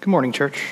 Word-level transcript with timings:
Good 0.00 0.10
morning, 0.10 0.30
church. 0.30 0.62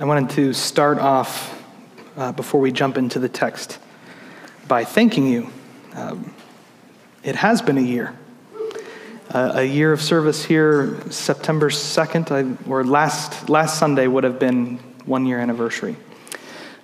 I 0.00 0.06
wanted 0.06 0.30
to 0.36 0.54
start 0.54 0.98
off 0.98 1.62
uh, 2.16 2.32
before 2.32 2.62
we 2.62 2.72
jump 2.72 2.96
into 2.96 3.18
the 3.18 3.28
text 3.28 3.78
by 4.66 4.84
thanking 4.84 5.26
you. 5.26 5.50
Um, 5.92 6.32
it 7.22 7.36
has 7.36 7.60
been 7.60 7.76
a 7.76 7.82
year. 7.82 8.16
Uh, 9.28 9.52
a 9.56 9.64
year 9.64 9.92
of 9.92 10.00
service 10.00 10.42
here, 10.42 10.98
September 11.10 11.68
2nd, 11.68 12.30
I, 12.30 12.70
or 12.70 12.84
last, 12.84 13.50
last 13.50 13.78
Sunday 13.78 14.06
would 14.06 14.24
have 14.24 14.38
been 14.38 14.78
one 15.04 15.26
year 15.26 15.38
anniversary. 15.38 15.94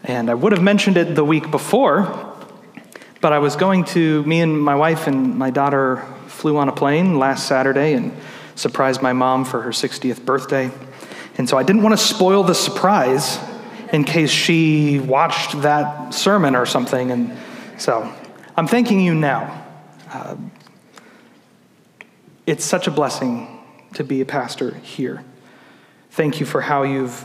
And 0.04 0.28
I 0.28 0.34
would 0.34 0.52
have 0.52 0.62
mentioned 0.62 0.98
it 0.98 1.14
the 1.14 1.24
week 1.24 1.50
before, 1.50 2.36
but 3.22 3.32
I 3.32 3.38
was 3.38 3.56
going 3.56 3.86
to, 3.86 4.22
me 4.24 4.42
and 4.42 4.62
my 4.62 4.74
wife 4.74 5.06
and 5.06 5.38
my 5.38 5.48
daughter 5.48 6.06
flew 6.26 6.58
on 6.58 6.68
a 6.68 6.72
plane 6.72 7.18
last 7.18 7.48
Saturday 7.48 7.94
and 7.94 8.14
surprised 8.60 9.00
my 9.00 9.14
mom 9.14 9.44
for 9.46 9.62
her 9.62 9.70
60th 9.70 10.24
birthday. 10.24 10.70
And 11.38 11.48
so 11.48 11.56
I 11.56 11.62
didn't 11.62 11.82
want 11.82 11.98
to 11.98 12.04
spoil 12.04 12.42
the 12.42 12.54
surprise 12.54 13.38
in 13.90 14.04
case 14.04 14.30
she 14.30 15.00
watched 15.00 15.62
that 15.62 16.12
sermon 16.12 16.54
or 16.54 16.66
something. 16.66 17.10
And 17.10 17.36
so 17.78 18.12
I'm 18.56 18.66
thanking 18.66 19.00
you 19.00 19.14
now. 19.14 19.64
Uh, 20.12 20.36
it's 22.46 22.64
such 22.64 22.86
a 22.86 22.90
blessing 22.90 23.64
to 23.94 24.04
be 24.04 24.20
a 24.20 24.26
pastor 24.26 24.74
here. 24.74 25.24
Thank 26.10 26.38
you 26.38 26.44
for 26.44 26.60
how 26.60 26.82
you've 26.82 27.24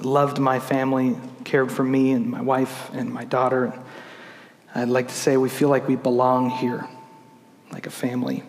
loved 0.00 0.38
my 0.38 0.60
family, 0.60 1.16
cared 1.44 1.70
for 1.70 1.84
me 1.84 2.12
and 2.12 2.30
my 2.30 2.40
wife 2.40 2.90
and 2.94 3.12
my 3.12 3.24
daughter. 3.24 3.78
I'd 4.74 4.88
like 4.88 5.08
to 5.08 5.14
say 5.14 5.36
we 5.36 5.50
feel 5.50 5.68
like 5.68 5.88
we 5.88 5.96
belong 5.96 6.48
here, 6.48 6.88
like 7.70 7.86
a 7.86 7.90
family. 7.90 8.44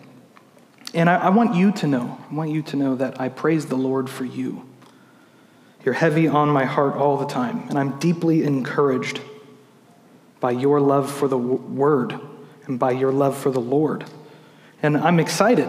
And 0.92 1.08
I, 1.08 1.16
I, 1.16 1.28
want 1.28 1.54
you 1.54 1.72
to 1.72 1.86
know, 1.86 2.18
I 2.30 2.34
want 2.34 2.50
you 2.50 2.62
to 2.62 2.76
know 2.76 2.96
that 2.96 3.20
I 3.20 3.28
praise 3.28 3.66
the 3.66 3.76
Lord 3.76 4.10
for 4.10 4.24
you. 4.24 4.66
You're 5.84 5.94
heavy 5.94 6.26
on 6.26 6.48
my 6.48 6.64
heart 6.64 6.96
all 6.96 7.16
the 7.16 7.26
time, 7.26 7.68
and 7.68 7.78
I'm 7.78 7.98
deeply 7.98 8.44
encouraged 8.44 9.20
by 10.40 10.50
your 10.50 10.80
love 10.80 11.10
for 11.10 11.28
the 11.28 11.38
word 11.38 12.18
and 12.66 12.78
by 12.78 12.90
your 12.90 13.12
love 13.12 13.36
for 13.36 13.50
the 13.50 13.60
Lord. 13.60 14.04
And 14.82 14.96
I'm 14.96 15.20
excited. 15.20 15.68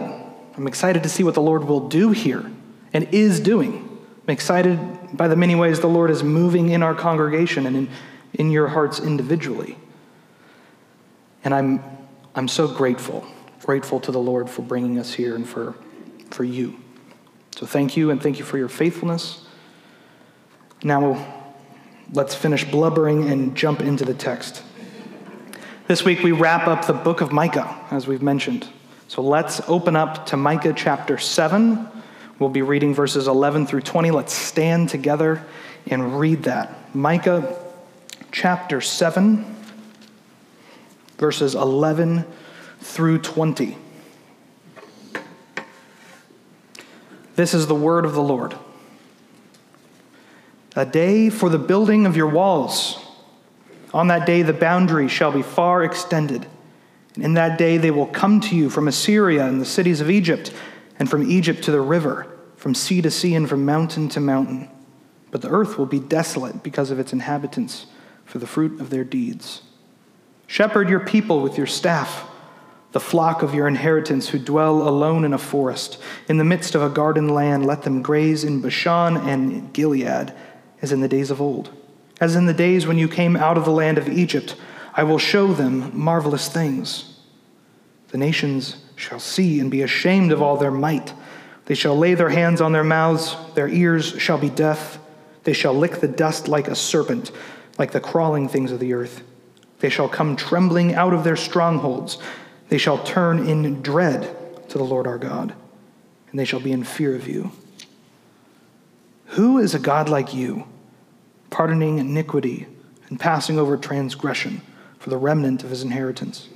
I'm 0.56 0.66
excited 0.66 1.02
to 1.04 1.08
see 1.08 1.22
what 1.22 1.34
the 1.34 1.42
Lord 1.42 1.64
will 1.64 1.88
do 1.88 2.10
here 2.10 2.50
and 2.92 3.08
is 3.12 3.40
doing. 3.40 3.88
I'm 4.26 4.32
excited 4.32 4.78
by 5.16 5.28
the 5.28 5.36
many 5.36 5.54
ways 5.54 5.80
the 5.80 5.88
Lord 5.88 6.10
is 6.10 6.22
moving 6.22 6.70
in 6.70 6.82
our 6.82 6.94
congregation 6.94 7.66
and 7.66 7.76
in, 7.76 7.88
in 8.34 8.50
your 8.50 8.68
hearts 8.68 9.00
individually. 9.00 9.76
And 11.44 11.54
I'm, 11.54 11.82
I'm 12.34 12.48
so 12.48 12.68
grateful 12.68 13.26
grateful 13.64 14.00
to 14.00 14.10
the 14.10 14.18
Lord 14.18 14.50
for 14.50 14.62
bringing 14.62 14.98
us 14.98 15.14
here 15.14 15.36
and 15.36 15.48
for, 15.48 15.74
for 16.30 16.44
you. 16.44 16.76
So 17.56 17.66
thank 17.66 17.96
you, 17.96 18.10
and 18.10 18.20
thank 18.22 18.38
you 18.38 18.44
for 18.44 18.58
your 18.58 18.68
faithfulness. 18.68 19.46
Now, 20.82 21.44
let's 22.12 22.34
finish 22.34 22.64
blubbering 22.64 23.30
and 23.30 23.56
jump 23.56 23.80
into 23.80 24.04
the 24.04 24.14
text. 24.14 24.62
This 25.86 26.04
week, 26.04 26.22
we 26.22 26.32
wrap 26.32 26.66
up 26.66 26.86
the 26.86 26.92
book 26.92 27.20
of 27.20 27.32
Micah, 27.32 27.86
as 27.90 28.06
we've 28.06 28.22
mentioned. 28.22 28.66
So 29.06 29.22
let's 29.22 29.60
open 29.68 29.94
up 29.94 30.26
to 30.26 30.36
Micah 30.36 30.72
chapter 30.74 31.18
7. 31.18 31.86
We'll 32.38 32.50
be 32.50 32.62
reading 32.62 32.94
verses 32.94 33.28
11 33.28 33.66
through 33.66 33.82
20. 33.82 34.10
Let's 34.10 34.32
stand 34.32 34.88
together 34.88 35.44
and 35.86 36.18
read 36.18 36.44
that. 36.44 36.94
Micah 36.94 37.56
chapter 38.32 38.80
7, 38.80 39.44
verses 41.18 41.54
11 41.54 42.24
through 42.82 43.18
20. 43.18 43.78
This 47.36 47.54
is 47.54 47.66
the 47.66 47.74
word 47.74 48.04
of 48.04 48.12
the 48.12 48.22
Lord. 48.22 48.54
A 50.76 50.84
day 50.84 51.30
for 51.30 51.48
the 51.48 51.58
building 51.58 52.06
of 52.06 52.16
your 52.16 52.26
walls. 52.26 52.98
On 53.94 54.08
that 54.08 54.26
day, 54.26 54.42
the 54.42 54.52
boundary 54.52 55.08
shall 55.08 55.32
be 55.32 55.42
far 55.42 55.84
extended. 55.84 56.46
And 57.14 57.24
in 57.24 57.34
that 57.34 57.58
day, 57.58 57.76
they 57.76 57.90
will 57.90 58.06
come 58.06 58.40
to 58.40 58.56
you 58.56 58.70
from 58.70 58.88
Assyria 58.88 59.46
and 59.46 59.60
the 59.60 59.66
cities 59.66 60.00
of 60.00 60.10
Egypt, 60.10 60.52
and 60.98 61.08
from 61.08 61.30
Egypt 61.30 61.62
to 61.64 61.70
the 61.70 61.80
river, 61.80 62.26
from 62.56 62.74
sea 62.74 63.02
to 63.02 63.10
sea, 63.10 63.34
and 63.34 63.48
from 63.48 63.64
mountain 63.64 64.08
to 64.10 64.20
mountain. 64.20 64.70
But 65.30 65.42
the 65.42 65.50
earth 65.50 65.78
will 65.78 65.86
be 65.86 66.00
desolate 66.00 66.62
because 66.62 66.90
of 66.90 66.98
its 66.98 67.12
inhabitants, 67.12 67.86
for 68.24 68.38
the 68.38 68.46
fruit 68.46 68.80
of 68.80 68.90
their 68.90 69.04
deeds. 69.04 69.62
Shepherd 70.46 70.88
your 70.88 71.00
people 71.00 71.40
with 71.40 71.56
your 71.56 71.66
staff 71.66 72.28
the 72.92 73.00
flock 73.00 73.42
of 73.42 73.54
your 73.54 73.66
inheritance 73.66 74.28
who 74.28 74.38
dwell 74.38 74.86
alone 74.86 75.24
in 75.24 75.32
a 75.32 75.38
forest. 75.38 75.98
In 76.28 76.36
the 76.36 76.44
midst 76.44 76.74
of 76.74 76.82
a 76.82 76.90
garden 76.90 77.28
land, 77.28 77.66
let 77.66 77.82
them 77.82 78.02
graze 78.02 78.44
in 78.44 78.60
Bashan 78.60 79.16
and 79.16 79.72
Gilead, 79.72 80.32
as 80.80 80.92
in 80.92 81.00
the 81.00 81.08
days 81.08 81.30
of 81.30 81.40
old. 81.40 81.70
As 82.20 82.36
in 82.36 82.46
the 82.46 82.54
days 82.54 82.86
when 82.86 82.98
you 82.98 83.08
came 83.08 83.34
out 83.34 83.56
of 83.56 83.64
the 83.64 83.72
land 83.72 83.98
of 83.98 84.08
Egypt, 84.08 84.54
I 84.94 85.04
will 85.04 85.18
show 85.18 85.52
them 85.54 85.90
marvelous 85.98 86.48
things. 86.48 87.18
The 88.08 88.18
nations 88.18 88.76
shall 88.94 89.20
see 89.20 89.58
and 89.58 89.70
be 89.70 89.82
ashamed 89.82 90.30
of 90.30 90.42
all 90.42 90.56
their 90.56 90.70
might. 90.70 91.14
They 91.64 91.74
shall 91.74 91.96
lay 91.96 92.14
their 92.14 92.28
hands 92.28 92.60
on 92.60 92.72
their 92.72 92.84
mouths, 92.84 93.34
their 93.54 93.68
ears 93.68 94.14
shall 94.20 94.38
be 94.38 94.50
deaf. 94.50 94.98
They 95.44 95.54
shall 95.54 95.74
lick 95.74 96.00
the 96.00 96.08
dust 96.08 96.46
like 96.46 96.68
a 96.68 96.74
serpent, 96.76 97.32
like 97.78 97.92
the 97.92 98.00
crawling 98.00 98.48
things 98.48 98.70
of 98.70 98.78
the 98.78 98.92
earth. 98.92 99.22
They 99.80 99.88
shall 99.88 100.08
come 100.08 100.36
trembling 100.36 100.94
out 100.94 101.12
of 101.14 101.24
their 101.24 101.36
strongholds. 101.36 102.18
They 102.72 102.78
shall 102.78 103.04
turn 103.04 103.46
in 103.46 103.82
dread 103.82 104.34
to 104.70 104.78
the 104.78 104.82
Lord 104.82 105.06
our 105.06 105.18
God, 105.18 105.52
and 106.30 106.40
they 106.40 106.46
shall 106.46 106.58
be 106.58 106.72
in 106.72 106.84
fear 106.84 107.14
of 107.14 107.28
you. 107.28 107.52
Who 109.26 109.58
is 109.58 109.74
a 109.74 109.78
God 109.78 110.08
like 110.08 110.32
you, 110.32 110.64
pardoning 111.50 111.98
iniquity 111.98 112.66
and 113.10 113.20
passing 113.20 113.58
over 113.58 113.76
transgression 113.76 114.62
for 114.98 115.10
the 115.10 115.18
remnant 115.18 115.62
of 115.62 115.68
his 115.68 115.82
inheritance? 115.82 116.48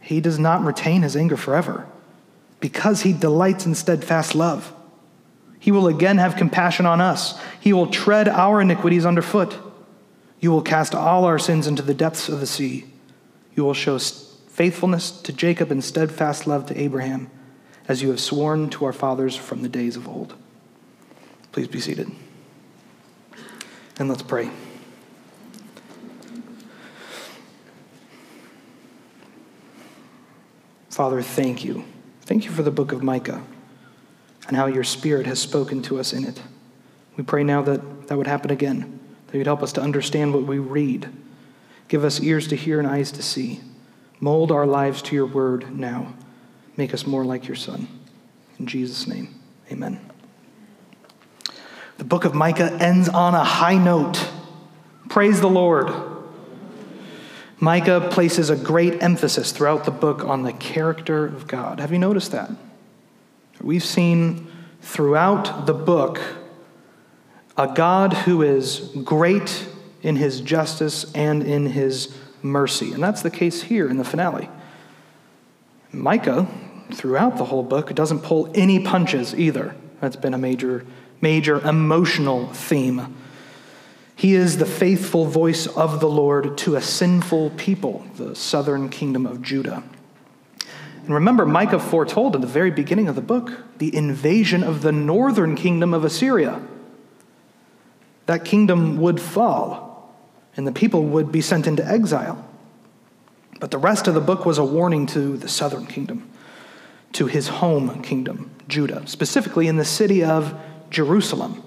He 0.00 0.18
does 0.18 0.38
not 0.38 0.64
retain 0.64 1.02
his 1.02 1.14
anger 1.14 1.36
forever, 1.36 1.86
because 2.58 3.02
he 3.02 3.12
delights 3.12 3.66
in 3.66 3.74
steadfast 3.74 4.34
love. 4.34 4.72
He 5.58 5.70
will 5.70 5.88
again 5.88 6.16
have 6.16 6.36
compassion 6.36 6.86
on 6.86 7.02
us. 7.02 7.38
He 7.60 7.74
will 7.74 7.88
tread 7.88 8.28
our 8.30 8.62
iniquities 8.62 9.04
underfoot. 9.04 9.58
You 10.40 10.52
will 10.52 10.62
cast 10.62 10.94
all 10.94 11.26
our 11.26 11.38
sins 11.38 11.66
into 11.66 11.82
the 11.82 11.92
depths 11.92 12.30
of 12.30 12.40
the 12.40 12.46
sea. 12.46 12.86
You 13.54 13.64
will 13.64 13.74
show 13.74 13.98
faithfulness 14.54 15.10
to 15.10 15.32
Jacob 15.32 15.72
and 15.72 15.82
steadfast 15.82 16.46
love 16.46 16.66
to 16.66 16.80
Abraham, 16.80 17.28
as 17.88 18.02
you 18.02 18.10
have 18.10 18.20
sworn 18.20 18.70
to 18.70 18.84
our 18.84 18.92
fathers 18.92 19.34
from 19.34 19.62
the 19.62 19.68
days 19.68 19.96
of 19.96 20.06
old. 20.06 20.36
Please 21.50 21.66
be 21.66 21.80
seated. 21.80 22.08
And 23.98 24.08
let's 24.08 24.22
pray. 24.22 24.50
Father, 30.88 31.20
thank 31.20 31.64
you. 31.64 31.84
Thank 32.22 32.44
you 32.44 32.52
for 32.52 32.62
the 32.62 32.70
book 32.70 32.92
of 32.92 33.02
Micah 33.02 33.42
and 34.46 34.56
how 34.56 34.66
your 34.66 34.84
Spirit 34.84 35.26
has 35.26 35.40
spoken 35.40 35.82
to 35.82 35.98
us 35.98 36.12
in 36.12 36.24
it. 36.24 36.40
We 37.16 37.24
pray 37.24 37.42
now 37.42 37.60
that 37.62 38.06
that 38.06 38.16
would 38.16 38.28
happen 38.28 38.52
again, 38.52 39.00
that 39.26 39.36
you'd 39.36 39.48
help 39.48 39.64
us 39.64 39.72
to 39.72 39.80
understand 39.80 40.32
what 40.32 40.44
we 40.44 40.58
read. 40.58 41.08
Give 41.88 42.04
us 42.04 42.20
ears 42.20 42.46
to 42.48 42.56
hear 42.56 42.78
and 42.78 42.86
eyes 42.86 43.10
to 43.12 43.22
see. 43.22 43.60
Mold 44.24 44.50
our 44.50 44.66
lives 44.66 45.02
to 45.02 45.14
your 45.14 45.26
word 45.26 45.78
now. 45.78 46.14
Make 46.78 46.94
us 46.94 47.06
more 47.06 47.26
like 47.26 47.46
your 47.46 47.56
Son. 47.56 47.86
In 48.58 48.66
Jesus' 48.66 49.06
name, 49.06 49.38
amen. 49.70 50.00
The 51.98 52.04
book 52.04 52.24
of 52.24 52.32
Micah 52.34 52.72
ends 52.80 53.10
on 53.10 53.34
a 53.34 53.44
high 53.44 53.76
note. 53.76 54.30
Praise 55.10 55.42
the 55.42 55.50
Lord. 55.50 55.92
Micah 57.60 58.08
places 58.10 58.48
a 58.48 58.56
great 58.56 59.02
emphasis 59.02 59.52
throughout 59.52 59.84
the 59.84 59.90
book 59.90 60.24
on 60.24 60.42
the 60.42 60.54
character 60.54 61.26
of 61.26 61.46
God. 61.46 61.78
Have 61.78 61.92
you 61.92 61.98
noticed 61.98 62.32
that? 62.32 62.50
We've 63.60 63.84
seen 63.84 64.50
throughout 64.80 65.66
the 65.66 65.74
book 65.74 66.18
a 67.58 67.66
God 67.74 68.14
who 68.14 68.40
is 68.40 68.90
great 69.04 69.68
in 70.00 70.16
his 70.16 70.40
justice 70.40 71.12
and 71.12 71.42
in 71.42 71.66
his 71.66 72.16
mercy. 72.44 72.92
And 72.92 73.02
that's 73.02 73.22
the 73.22 73.30
case 73.30 73.62
here 73.62 73.88
in 73.88 73.96
the 73.96 74.04
finale. 74.04 74.48
Micah, 75.90 76.46
throughout 76.92 77.38
the 77.38 77.46
whole 77.46 77.62
book, 77.62 77.94
doesn't 77.94 78.20
pull 78.20 78.50
any 78.54 78.84
punches 78.84 79.34
either. 79.34 79.74
That's 80.00 80.16
been 80.16 80.34
a 80.34 80.38
major, 80.38 80.84
major 81.20 81.60
emotional 81.66 82.52
theme. 82.52 83.16
He 84.16 84.34
is 84.34 84.58
the 84.58 84.66
faithful 84.66 85.24
voice 85.24 85.66
of 85.66 86.00
the 86.00 86.08
Lord 86.08 86.56
to 86.58 86.76
a 86.76 86.82
sinful 86.82 87.50
people, 87.50 88.04
the 88.16 88.36
southern 88.36 88.88
kingdom 88.88 89.26
of 89.26 89.42
Judah. 89.42 89.82
And 91.04 91.14
remember, 91.14 91.44
Micah 91.44 91.80
foretold 91.80 92.34
at 92.34 92.40
the 92.40 92.46
very 92.46 92.70
beginning 92.70 93.08
of 93.08 93.14
the 93.14 93.20
book 93.20 93.52
the 93.78 93.94
invasion 93.94 94.62
of 94.62 94.82
the 94.82 94.92
northern 94.92 95.56
kingdom 95.56 95.92
of 95.92 96.04
Assyria. 96.04 96.62
That 98.26 98.44
kingdom 98.44 98.98
would 98.98 99.20
fall 99.20 99.93
and 100.56 100.66
the 100.66 100.72
people 100.72 101.04
would 101.04 101.32
be 101.32 101.40
sent 101.40 101.66
into 101.66 101.86
exile. 101.86 102.48
But 103.60 103.70
the 103.70 103.78
rest 103.78 104.08
of 104.08 104.14
the 104.14 104.20
book 104.20 104.44
was 104.44 104.58
a 104.58 104.64
warning 104.64 105.06
to 105.08 105.36
the 105.36 105.48
southern 105.48 105.86
kingdom, 105.86 106.28
to 107.12 107.26
his 107.26 107.48
home 107.48 108.02
kingdom, 108.02 108.50
Judah, 108.68 109.06
specifically 109.06 109.68
in 109.68 109.76
the 109.76 109.84
city 109.84 110.22
of 110.22 110.54
Jerusalem. 110.90 111.62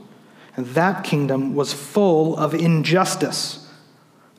And 0.55 0.65
that 0.67 1.03
kingdom 1.03 1.55
was 1.55 1.73
full 1.73 2.35
of 2.37 2.53
injustice. 2.53 3.67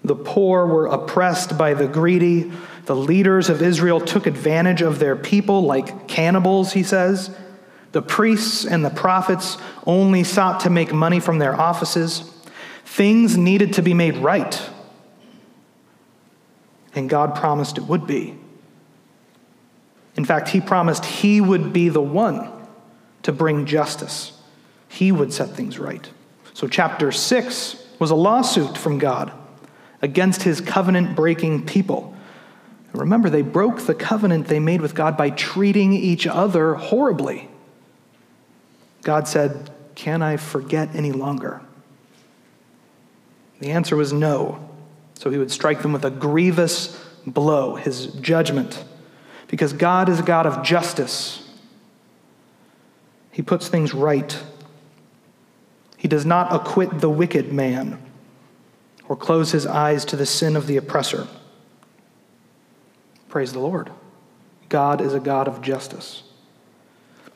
The 0.05 0.17
poor 0.17 0.67
were 0.67 0.87
oppressed 0.87 1.59
by 1.59 1.75
the 1.75 1.87
greedy. 1.87 2.53
The 2.87 2.97
leaders 2.97 3.49
of 3.49 3.62
Israel 3.62 4.00
took 4.00 4.27
advantage 4.27 4.83
of 4.83 4.99
their 4.99 5.17
people 5.17 5.62
like 5.62 6.09
cannibals, 6.09 6.73
he 6.73 6.83
says. 6.83 7.35
The 7.93 8.03
priests 8.03 8.65
and 8.65 8.85
the 8.85 8.91
prophets 8.91 9.59
only 9.87 10.25
sought 10.25 10.61
to 10.61 10.71
make 10.71 10.93
money 10.93 11.21
from 11.21 11.39
their 11.39 11.59
offices. 11.59 12.31
Things 12.88 13.37
needed 13.37 13.75
to 13.75 13.82
be 13.82 13.94
made 13.94 14.17
right. 14.17 14.61
And 16.94 17.08
God 17.08 17.37
promised 17.37 17.79
it 17.79 17.85
would 17.85 18.06
be. 18.06 18.37
In 20.17 20.25
fact, 20.25 20.49
He 20.49 20.61
promised 20.61 21.05
He 21.05 21.40
would 21.40 21.73
be 21.73 21.90
the 21.90 22.00
one 22.00 22.50
to 23.23 23.32
bring 23.32 23.67
justice, 23.67 24.32
He 24.88 25.12
would 25.12 25.32
set 25.32 25.50
things 25.50 25.79
right. 25.79 26.11
So, 26.55 26.67
chapter 26.67 27.12
6 27.12 27.87
was 28.00 28.11
a 28.11 28.17
lawsuit 28.17 28.76
from 28.76 28.99
God 28.99 29.32
against 30.02 30.43
His 30.43 30.61
covenant 30.61 31.14
breaking 31.14 31.67
people. 31.67 32.17
Remember, 32.94 33.31
they 33.31 33.43
broke 33.43 33.81
the 33.81 33.94
covenant 33.94 34.49
they 34.49 34.61
made 34.61 34.81
with 34.81 34.94
God 34.94 35.17
by 35.17 35.31
treating 35.31 35.93
each 35.93 36.26
other 36.26 36.75
horribly. 36.75 37.49
God 39.02 39.29
said, 39.29 39.70
Can 39.94 40.23
I 40.23 40.37
forget 40.37 40.96
any 40.96 41.12
longer? 41.12 41.61
The 43.60 43.70
answer 43.70 43.96
was 43.96 44.12
no. 44.12 44.69
So 45.14 45.31
he 45.31 45.38
would 45.38 45.50
strike 45.50 45.82
them 45.82 45.93
with 45.93 46.05
a 46.05 46.10
grievous 46.10 46.96
blow, 47.26 47.75
his 47.75 48.06
judgment. 48.06 48.84
Because 49.49 49.72
God 49.72 50.08
is 50.08 50.20
a 50.20 50.22
God 50.22 50.46
of 50.46 50.62
justice, 50.62 51.49
he 53.32 53.43
puts 53.43 53.69
things 53.69 53.94
right. 53.94 54.38
He 55.96 56.08
does 56.08 56.25
not 56.25 56.52
acquit 56.52 57.00
the 57.00 57.10
wicked 57.10 57.52
man 57.52 58.00
or 59.08 59.16
close 59.16 59.52
his 59.52 59.66
eyes 59.66 60.04
to 60.06 60.16
the 60.16 60.26
sin 60.26 60.54
of 60.54 60.66
the 60.66 60.76
oppressor. 60.76 61.26
Praise 63.28 63.52
the 63.52 63.58
Lord. 63.58 63.90
God 64.69 65.00
is 65.00 65.14
a 65.14 65.20
God 65.20 65.49
of 65.49 65.62
justice. 65.62 66.22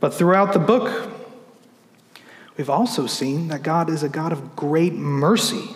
But 0.00 0.12
throughout 0.12 0.52
the 0.52 0.58
book, 0.58 1.10
we've 2.56 2.70
also 2.70 3.06
seen 3.06 3.48
that 3.48 3.62
God 3.62 3.88
is 3.88 4.02
a 4.02 4.08
God 4.08 4.32
of 4.32 4.54
great 4.54 4.92
mercy. 4.92 5.70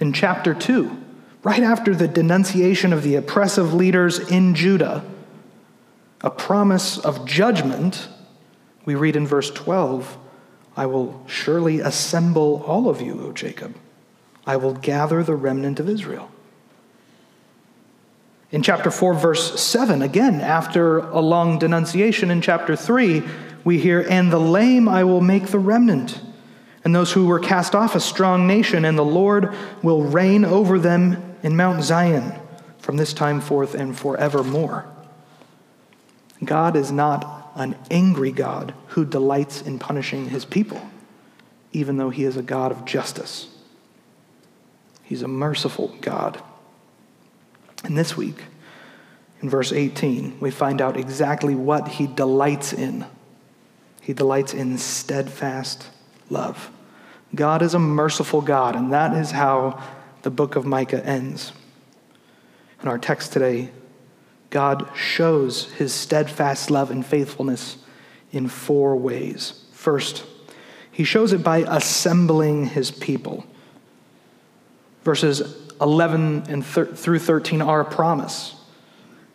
In 0.00 0.14
chapter 0.14 0.54
2, 0.54 0.96
right 1.42 1.62
after 1.62 1.94
the 1.94 2.08
denunciation 2.08 2.92
of 2.92 3.02
the 3.02 3.14
oppressive 3.14 3.74
leaders 3.74 4.18
in 4.18 4.54
Judah, 4.54 5.04
a 6.22 6.30
promise 6.30 6.98
of 6.98 7.26
judgment, 7.26 8.08
we 8.84 8.94
read 8.94 9.14
in 9.14 9.26
verse 9.26 9.50
12 9.50 10.16
I 10.76 10.86
will 10.86 11.22
surely 11.26 11.80
assemble 11.80 12.62
all 12.66 12.88
of 12.88 13.02
you, 13.02 13.20
O 13.20 13.32
Jacob. 13.32 13.76
I 14.46 14.56
will 14.56 14.72
gather 14.72 15.22
the 15.22 15.34
remnant 15.34 15.78
of 15.78 15.88
Israel. 15.88 16.30
In 18.50 18.62
chapter 18.62 18.90
4, 18.90 19.14
verse 19.14 19.60
7, 19.60 20.00
again, 20.00 20.40
after 20.40 20.98
a 20.98 21.20
long 21.20 21.58
denunciation 21.58 22.30
in 22.30 22.40
chapter 22.40 22.74
3, 22.74 23.22
we 23.62 23.78
hear, 23.78 24.00
And 24.08 24.32
the 24.32 24.40
lame 24.40 24.88
I 24.88 25.04
will 25.04 25.20
make 25.20 25.48
the 25.48 25.58
remnant, 25.58 26.20
and 26.84 26.94
those 26.94 27.12
who 27.12 27.26
were 27.26 27.38
cast 27.38 27.74
off 27.74 27.94
a 27.94 28.00
strong 28.00 28.46
nation, 28.46 28.84
and 28.84 28.96
the 28.96 29.04
Lord 29.04 29.54
will 29.82 30.02
reign 30.02 30.44
over 30.44 30.78
them 30.78 31.36
in 31.42 31.56
Mount 31.56 31.82
Zion 31.82 32.32
from 32.78 32.96
this 32.96 33.12
time 33.12 33.40
forth 33.40 33.74
and 33.74 33.96
forevermore. 33.96 34.86
God 36.42 36.76
is 36.76 36.90
not 36.90 37.52
an 37.54 37.76
angry 37.90 38.32
God 38.32 38.72
who 38.88 39.04
delights 39.04 39.60
in 39.60 39.78
punishing 39.78 40.30
his 40.30 40.46
people, 40.46 40.80
even 41.72 41.98
though 41.98 42.10
he 42.10 42.24
is 42.24 42.36
a 42.36 42.42
God 42.42 42.72
of 42.72 42.86
justice. 42.86 43.48
He's 45.02 45.22
a 45.22 45.28
merciful 45.28 45.94
God. 46.00 46.40
And 47.84 47.98
this 47.98 48.16
week, 48.16 48.44
in 49.42 49.50
verse 49.50 49.72
18, 49.72 50.40
we 50.40 50.50
find 50.50 50.80
out 50.80 50.96
exactly 50.96 51.54
what 51.54 51.88
he 51.88 52.06
delights 52.06 52.72
in. 52.72 53.04
He 54.00 54.12
delights 54.14 54.54
in 54.54 54.78
steadfast 54.78 55.86
love. 56.30 56.70
God 57.34 57.62
is 57.62 57.74
a 57.74 57.78
merciful 57.78 58.40
God, 58.40 58.74
and 58.74 58.92
that 58.92 59.16
is 59.16 59.30
how 59.30 59.82
the 60.22 60.30
book 60.30 60.56
of 60.56 60.66
Micah 60.66 61.04
ends. 61.04 61.52
In 62.82 62.88
our 62.88 62.98
text 62.98 63.32
today, 63.32 63.70
God 64.50 64.88
shows 64.96 65.70
his 65.72 65.92
steadfast 65.92 66.70
love 66.70 66.90
and 66.90 67.06
faithfulness 67.06 67.78
in 68.32 68.48
four 68.48 68.96
ways. 68.96 69.64
First, 69.72 70.24
he 70.90 71.04
shows 71.04 71.32
it 71.32 71.42
by 71.42 71.58
assembling 71.58 72.66
his 72.66 72.90
people. 72.90 73.44
Verses 75.04 75.70
11 75.80 76.44
and 76.48 76.64
thir- 76.66 76.86
through 76.86 77.20
13 77.20 77.62
are 77.62 77.80
a 77.80 77.84
promise. 77.84 78.56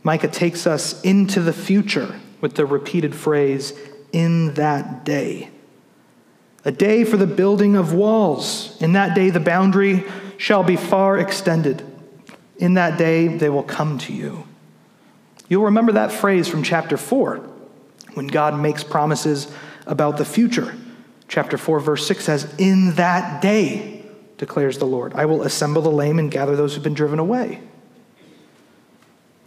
Micah 0.04 0.28
takes 0.28 0.68
us 0.68 1.02
into 1.02 1.42
the 1.42 1.54
future 1.54 2.20
with 2.42 2.56
the 2.56 2.66
repeated 2.66 3.16
phrase, 3.16 3.74
in 4.12 4.54
that 4.54 5.04
day. 5.04 5.50
A 6.66 6.72
day 6.72 7.04
for 7.04 7.16
the 7.16 7.28
building 7.28 7.76
of 7.76 7.94
walls. 7.94 8.76
In 8.82 8.94
that 8.94 9.16
day, 9.16 9.30
the 9.30 9.40
boundary 9.40 10.04
shall 10.38 10.64
be 10.64 10.76
far 10.76 11.18
extended. 11.20 11.86
In 12.58 12.74
that 12.74 12.98
day, 12.98 13.28
they 13.28 13.50
will 13.50 13.64
come 13.64 14.00
to 14.00 14.14
you. 14.14 14.48
You'll 15.48 15.66
remember 15.66 15.92
that 15.92 16.12
phrase 16.12 16.48
from 16.48 16.64
chapter 16.64 16.98
4 16.98 17.38
when 18.16 18.28
God 18.28 18.60
makes 18.60 18.84
promises 18.84 19.52
about 19.86 20.18
the 20.18 20.26
future. 20.26 20.76
Chapter 21.28 21.58
4, 21.58 21.80
verse 21.80 22.08
6 22.08 22.24
says, 22.24 22.56
In 22.58 22.96
that 22.96 23.42
day, 23.42 24.04
declares 24.38 24.80
the 24.80 24.86
Lord, 24.88 25.14
I 25.14 25.26
will 25.26 25.44
assemble 25.44 25.84
the 25.84 25.92
lame 25.92 26.18
and 26.18 26.32
gather 26.32 26.56
those 26.56 26.74
who've 26.74 26.84
been 26.84 26.94
driven 26.94 27.20
away. 27.20 27.62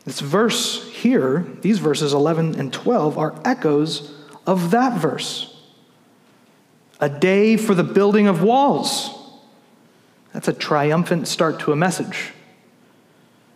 This 0.05 0.21
verse 0.21 0.89
here, 0.91 1.47
these 1.61 1.81
verses 1.81 2.15
11 2.15 2.59
and 2.59 2.73
12, 2.73 3.19
are 3.19 3.35
echoes 3.45 4.15
of 4.47 4.71
that 4.71 4.99
verse. 4.99 5.58
A 7.01 7.09
day 7.09 7.57
for 7.57 7.75
the 7.75 7.85
building 7.85 8.27
of 8.27 8.43
walls. 8.43 9.11
That's 10.33 10.49
a 10.49 10.53
triumphant 10.53 11.29
start 11.29 11.61
to 11.61 11.73
a 11.73 11.77
message. 11.77 12.33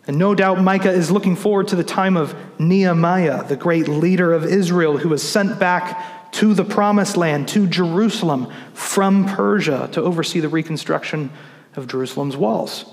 And 0.05 0.17
no 0.17 0.35
doubt 0.35 0.61
Micah 0.61 0.91
is 0.91 1.11
looking 1.11 1.35
forward 1.35 1.69
to 1.69 1.75
the 1.75 1.83
time 1.83 2.17
of 2.17 2.35
Nehemiah, 2.59 3.45
the 3.45 3.55
great 3.55 3.87
leader 3.87 4.33
of 4.33 4.43
Israel, 4.43 4.97
who 4.97 5.09
was 5.09 5.23
sent 5.23 5.59
back 5.59 6.31
to 6.33 6.53
the 6.53 6.65
promised 6.65 7.15
land, 7.15 7.47
to 7.49 7.67
Jerusalem, 7.67 8.51
from 8.73 9.25
Persia 9.25 9.89
to 9.93 10.01
oversee 10.01 10.39
the 10.39 10.49
reconstruction 10.49 11.29
of 11.75 11.87
Jerusalem's 11.87 12.35
walls. 12.35 12.85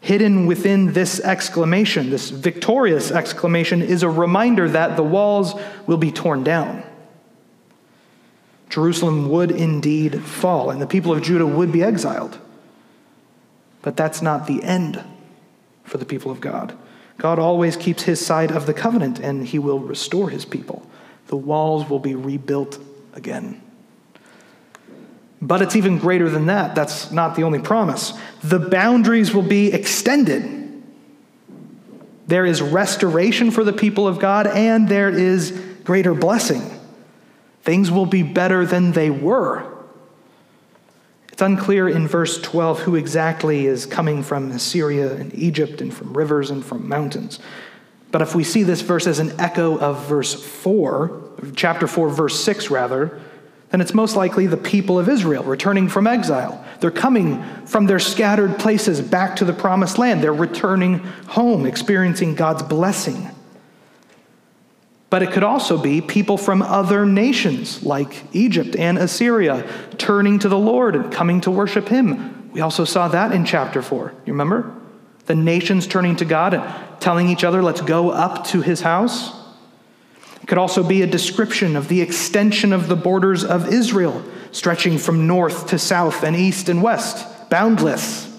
Hidden 0.00 0.46
within 0.46 0.92
this 0.92 1.18
exclamation, 1.20 2.10
this 2.10 2.30
victorious 2.30 3.10
exclamation, 3.10 3.82
is 3.82 4.02
a 4.02 4.08
reminder 4.08 4.68
that 4.68 4.96
the 4.96 5.02
walls 5.02 5.54
will 5.86 5.96
be 5.96 6.12
torn 6.12 6.44
down. 6.44 6.84
Jerusalem 8.74 9.28
would 9.28 9.52
indeed 9.52 10.20
fall, 10.24 10.68
and 10.68 10.82
the 10.82 10.86
people 10.88 11.12
of 11.12 11.22
Judah 11.22 11.46
would 11.46 11.70
be 11.70 11.84
exiled. 11.84 12.36
But 13.82 13.96
that's 13.96 14.20
not 14.20 14.48
the 14.48 14.64
end 14.64 15.00
for 15.84 15.96
the 15.98 16.04
people 16.04 16.32
of 16.32 16.40
God. 16.40 16.76
God 17.18 17.38
always 17.38 17.76
keeps 17.76 18.02
his 18.02 18.24
side 18.26 18.50
of 18.50 18.66
the 18.66 18.74
covenant, 18.74 19.20
and 19.20 19.46
he 19.46 19.60
will 19.60 19.78
restore 19.78 20.28
his 20.28 20.44
people. 20.44 20.84
The 21.28 21.36
walls 21.36 21.88
will 21.88 22.00
be 22.00 22.16
rebuilt 22.16 22.80
again. 23.12 23.62
But 25.40 25.62
it's 25.62 25.76
even 25.76 25.98
greater 25.98 26.28
than 26.28 26.46
that. 26.46 26.74
That's 26.74 27.12
not 27.12 27.36
the 27.36 27.44
only 27.44 27.60
promise. 27.60 28.12
The 28.42 28.58
boundaries 28.58 29.32
will 29.32 29.42
be 29.42 29.72
extended. 29.72 30.82
There 32.26 32.44
is 32.44 32.60
restoration 32.60 33.52
for 33.52 33.62
the 33.62 33.72
people 33.72 34.08
of 34.08 34.18
God, 34.18 34.48
and 34.48 34.88
there 34.88 35.10
is 35.10 35.52
greater 35.84 36.12
blessing. 36.12 36.73
Things 37.64 37.90
will 37.90 38.06
be 38.06 38.22
better 38.22 38.66
than 38.66 38.92
they 38.92 39.08
were. 39.08 39.66
It's 41.32 41.40
unclear 41.40 41.88
in 41.88 42.06
verse 42.06 42.40
12 42.40 42.80
who 42.80 42.94
exactly 42.94 43.66
is 43.66 43.86
coming 43.86 44.22
from 44.22 44.50
Assyria 44.50 45.14
and 45.14 45.34
Egypt 45.34 45.80
and 45.80 45.92
from 45.92 46.16
rivers 46.16 46.50
and 46.50 46.62
from 46.62 46.86
mountains. 46.86 47.40
But 48.12 48.20
if 48.20 48.34
we 48.34 48.44
see 48.44 48.62
this 48.62 48.82
verse 48.82 49.06
as 49.06 49.18
an 49.18 49.40
echo 49.40 49.78
of 49.78 50.06
verse 50.06 50.34
4, 50.34 51.22
chapter 51.56 51.86
4, 51.86 52.10
verse 52.10 52.38
6, 52.38 52.70
rather, 52.70 53.20
then 53.70 53.80
it's 53.80 53.94
most 53.94 54.14
likely 54.14 54.46
the 54.46 54.58
people 54.58 54.98
of 54.98 55.08
Israel 55.08 55.42
returning 55.42 55.88
from 55.88 56.06
exile. 56.06 56.64
They're 56.80 56.92
coming 56.92 57.42
from 57.64 57.86
their 57.86 57.98
scattered 57.98 58.58
places 58.58 59.00
back 59.00 59.36
to 59.36 59.44
the 59.44 59.54
promised 59.54 59.96
land. 59.98 60.22
They're 60.22 60.34
returning 60.34 60.98
home, 61.28 61.64
experiencing 61.66 62.34
God's 62.34 62.62
blessing. 62.62 63.30
But 65.10 65.22
it 65.22 65.32
could 65.32 65.44
also 65.44 65.78
be 65.80 66.00
people 66.00 66.36
from 66.36 66.60
other 66.60 67.06
nations 67.06 67.82
like 67.82 68.24
Egypt 68.32 68.74
and 68.74 68.98
Assyria 68.98 69.68
turning 69.96 70.38
to 70.40 70.48
the 70.48 70.58
Lord 70.58 70.96
and 70.96 71.12
coming 71.12 71.40
to 71.42 71.50
worship 71.50 71.88
Him. 71.88 72.50
We 72.52 72.60
also 72.60 72.84
saw 72.84 73.08
that 73.08 73.32
in 73.32 73.44
chapter 73.44 73.82
4. 73.82 74.12
You 74.26 74.32
remember? 74.32 74.74
The 75.26 75.34
nations 75.34 75.86
turning 75.86 76.16
to 76.16 76.24
God 76.24 76.54
and 76.54 77.00
telling 77.00 77.28
each 77.28 77.44
other, 77.44 77.62
let's 77.62 77.80
go 77.80 78.10
up 78.10 78.44
to 78.48 78.60
His 78.60 78.80
house. 78.80 79.32
It 80.42 80.48
could 80.48 80.58
also 80.58 80.82
be 80.82 81.00
a 81.00 81.06
description 81.06 81.74
of 81.74 81.88
the 81.88 82.02
extension 82.02 82.72
of 82.72 82.88
the 82.88 82.96
borders 82.96 83.44
of 83.44 83.72
Israel, 83.72 84.22
stretching 84.52 84.98
from 84.98 85.26
north 85.26 85.68
to 85.68 85.78
south 85.78 86.22
and 86.22 86.36
east 86.36 86.68
and 86.68 86.82
west, 86.82 87.48
boundless. 87.48 88.30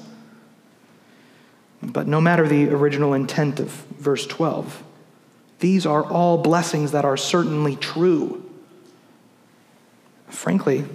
But 1.82 2.08
no 2.08 2.22
matter 2.22 2.48
the 2.48 2.70
original 2.70 3.14
intent 3.14 3.60
of 3.60 3.70
verse 3.70 4.28
12, 4.28 4.84
these 5.60 5.86
are 5.86 6.04
all 6.04 6.38
blessings 6.38 6.92
that 6.92 7.06
are 7.06 7.18
certainly 7.18 7.76
true. 7.76 8.44
Frankly, 10.28 10.86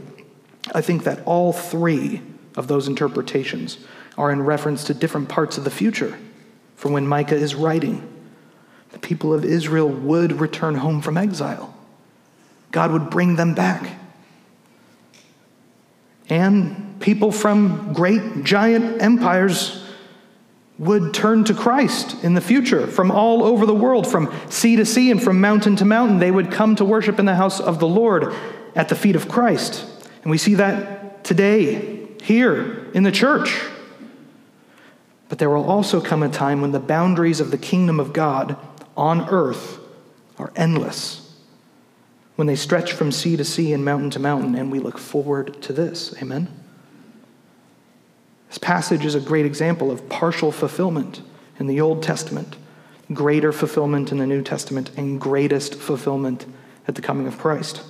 I 0.75 0.81
think 0.81 1.05
that 1.05 1.23
all 1.25 1.53
three 1.53 2.23
of 2.57 2.69
those 2.69 2.89
interpretations 2.89 3.79
are 4.19 4.31
in 4.31 4.43
reference 4.43 4.85
to 4.85 4.95
different 4.95 5.29
parts 5.29 5.57
of 5.57 5.65
the 5.65 5.71
future 5.71 6.19
from 6.77 6.93
when 6.93 7.07
Micah 7.07 7.37
is 7.37 7.55
writing. 7.55 8.07
The 8.91 8.99
people 8.99 9.33
of 9.33 9.45
Israel 9.45 9.89
would 9.89 10.41
return 10.41 10.75
home 10.77 11.01
from 11.01 11.17
exile, 11.17 11.75
God 12.71 12.93
would 12.93 13.11
bring 13.11 13.37
them 13.37 13.55
back. 13.55 13.97
And 16.29 17.01
people 17.01 17.33
from 17.33 17.93
great 17.93 18.45
giant 18.45 19.03
empires 19.03 19.85
would 20.81 21.13
turn 21.13 21.45
to 21.45 21.53
Christ 21.53 22.25
in 22.25 22.33
the 22.33 22.41
future 22.41 22.87
from 22.87 23.11
all 23.11 23.45
over 23.45 23.67
the 23.67 23.75
world, 23.75 24.07
from 24.07 24.35
sea 24.49 24.77
to 24.77 24.87
sea 24.87 25.11
and 25.11 25.23
from 25.23 25.39
mountain 25.39 25.77
to 25.77 25.85
mountain. 25.85 26.19
They 26.19 26.31
would 26.31 26.51
come 26.51 26.75
to 26.77 26.87
worship 26.87 27.19
in 27.19 27.27
the 27.27 27.35
house 27.35 27.61
of 27.61 27.79
the 27.79 27.87
Lord 27.87 28.35
at 28.75 28.89
the 28.89 28.97
feet 28.97 29.15
of 29.15 29.29
Christ. 29.29 29.85
And 30.23 30.31
we 30.31 30.39
see 30.39 30.55
that 30.55 31.23
today, 31.23 32.09
here 32.23 32.91
in 32.95 33.03
the 33.03 33.13
church. 33.13 33.63
But 35.29 35.39
there 35.39 35.51
will 35.51 35.69
also 35.69 36.01
come 36.01 36.23
a 36.23 36.31
time 36.31 36.63
when 36.63 36.73
the 36.73 36.81
boundaries 36.81 37.41
of 37.41 37.51
the 37.51 37.59
kingdom 37.59 38.01
of 38.01 38.15
God 38.15 38.57
on 38.97 39.29
earth 39.29 39.79
are 40.39 40.51
endless, 40.57 41.31
when 42.37 42.47
they 42.47 42.57
stretch 42.57 42.93
from 42.93 43.13
sea 43.13 43.37
to 43.37 43.45
sea 43.45 43.75
and 43.75 43.85
mountain 43.85 44.09
to 44.11 44.19
mountain, 44.19 44.55
and 44.55 44.73
we 44.73 44.79
look 44.79 44.97
forward 44.97 45.61
to 45.63 45.75
this. 45.75 46.15
Amen? 46.23 46.60
This 48.51 48.59
passage 48.59 49.05
is 49.05 49.15
a 49.15 49.21
great 49.21 49.47
example 49.47 49.93
of 49.93 50.09
partial 50.09 50.51
fulfillment 50.51 51.23
in 51.61 51.69
the 51.69 51.81
Old 51.81 52.03
Testament, 52.03 52.57
greater 53.13 53.53
fulfillment 53.53 54.11
in 54.11 54.19
the 54.19 54.27
New 54.27 54.43
Testament, 54.43 54.91
and 54.97 55.21
greatest 55.21 55.77
fulfillment 55.77 56.47
at 56.89 56.97
the 56.97 57.01
coming 57.01 57.29
of 57.29 57.39
Christ. 57.39 57.83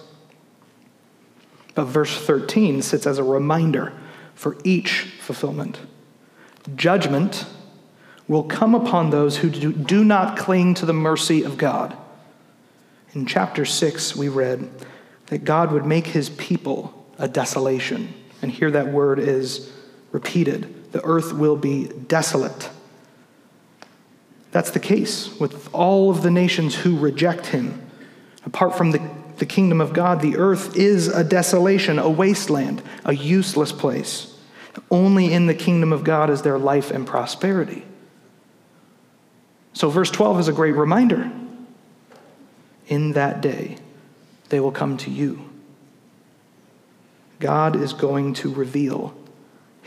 But 1.75 1.87
verse 1.87 2.15
13 2.15 2.83
sits 2.83 3.07
as 3.07 3.17
a 3.17 3.25
reminder 3.25 3.95
for 4.35 4.59
each 4.63 5.05
fulfillment. 5.21 5.81
Judgment 6.77 7.47
will 8.29 8.43
come 8.43 8.75
upon 8.75 9.09
those 9.09 9.39
who 9.39 9.49
do 9.49 10.05
not 10.05 10.37
cling 10.37 10.75
to 10.75 10.85
the 10.85 10.93
mercy 10.93 11.43
of 11.43 11.57
God. 11.57 11.97
In 13.15 13.25
chapter 13.25 13.65
6, 13.65 14.15
we 14.15 14.29
read 14.29 14.69
that 15.29 15.45
God 15.45 15.73
would 15.73 15.87
make 15.87 16.09
his 16.09 16.29
people 16.29 17.09
a 17.19 17.27
desolation. 17.27 18.13
And 18.43 18.51
here 18.51 18.71
that 18.73 18.89
word 18.89 19.19
is 19.19 19.73
repeated 20.13 20.93
the 20.93 21.05
earth 21.05 21.33
will 21.33 21.57
be 21.57 21.87
desolate. 21.87 22.71
That's 24.51 24.71
the 24.71 24.81
case 24.81 25.39
with 25.39 25.73
all 25.73 26.11
of 26.11 26.23
the 26.23 26.31
nations 26.31 26.75
who 26.75 26.99
reject 26.99 27.47
him. 27.47 27.89
Apart 28.45 28.77
from 28.77 28.91
the, 28.91 29.11
the 29.37 29.47
kingdom 29.47 29.81
of 29.81 29.93
God, 29.93 30.21
the 30.21 30.37
earth 30.37 30.77
is 30.77 31.07
a 31.07 31.23
desolation, 31.23 31.99
a 31.99 32.11
wasteland, 32.11 32.83
a 33.05 33.15
useless 33.15 33.71
place. 33.71 34.37
Only 34.91 35.33
in 35.33 35.47
the 35.47 35.55
kingdom 35.55 35.93
of 35.93 36.03
God 36.03 36.31
is 36.31 36.43
there 36.43 36.59
life 36.59 36.91
and 36.91 37.07
prosperity. 37.07 37.85
So, 39.73 39.89
verse 39.89 40.11
12 40.11 40.41
is 40.41 40.49
a 40.49 40.53
great 40.53 40.75
reminder. 40.75 41.31
In 42.89 43.13
that 43.13 43.41
day, 43.41 43.77
they 44.49 44.59
will 44.59 44.73
come 44.73 44.97
to 44.99 45.11
you. 45.11 45.49
God 47.39 47.77
is 47.77 47.93
going 47.93 48.35
to 48.35 48.53
reveal 48.53 49.15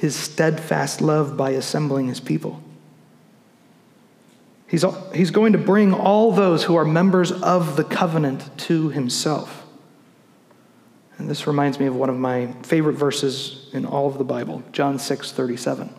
his 0.03 0.17
steadfast 0.17 0.99
love 0.99 1.37
by 1.37 1.51
assembling 1.51 2.09
his 2.09 2.19
people. 2.19 2.61
He's, 4.67 4.83
he's 5.15 5.31
going 5.31 5.53
to 5.53 5.57
bring 5.57 5.93
all 5.93 6.33
those 6.33 6.65
who 6.65 6.75
are 6.75 6.83
members 6.83 7.31
of 7.31 7.77
the 7.77 7.85
covenant 7.85 8.57
to 8.63 8.89
himself. 8.89 9.65
And 11.17 11.29
this 11.29 11.47
reminds 11.47 11.79
me 11.79 11.85
of 11.85 11.95
one 11.95 12.09
of 12.09 12.17
my 12.17 12.51
favorite 12.63 12.95
verses 12.95 13.69
in 13.71 13.85
all 13.85 14.07
of 14.07 14.17
the 14.17 14.25
Bible, 14.25 14.61
John 14.73 14.99
6 14.99 15.31
37, 15.31 15.89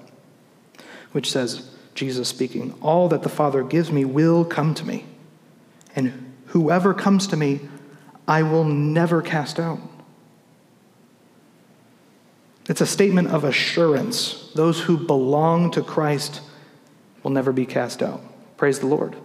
which 1.13 1.31
says, 1.31 1.71
Jesus 1.95 2.29
speaking, 2.29 2.75
All 2.83 3.09
that 3.09 3.23
the 3.23 3.31
Father 3.31 3.63
gives 3.63 3.91
me 3.91 4.05
will 4.05 4.45
come 4.45 4.75
to 4.75 4.85
me, 4.85 5.07
and 5.97 6.35
whoever 6.49 6.93
comes 6.93 7.27
to 7.29 7.39
me, 7.39 7.71
I 8.29 8.43
will 8.43 8.65
never 8.65 9.23
cast 9.23 9.59
out. 9.59 9.79
It's 12.69 12.81
a 12.81 12.87
statement 12.87 13.29
of 13.29 13.45
assurance. 13.45 14.51
Those 14.55 14.81
who 14.81 14.97
belong 14.97 15.71
to 15.73 15.83
Christ 15.83 16.41
will 17.23 17.31
never 17.31 17.53
be 17.53 17.67
cast 17.67 18.03
out. 18.03 18.23
Praise 18.57 18.79
the 18.79 18.87
Lord. 18.87 19.17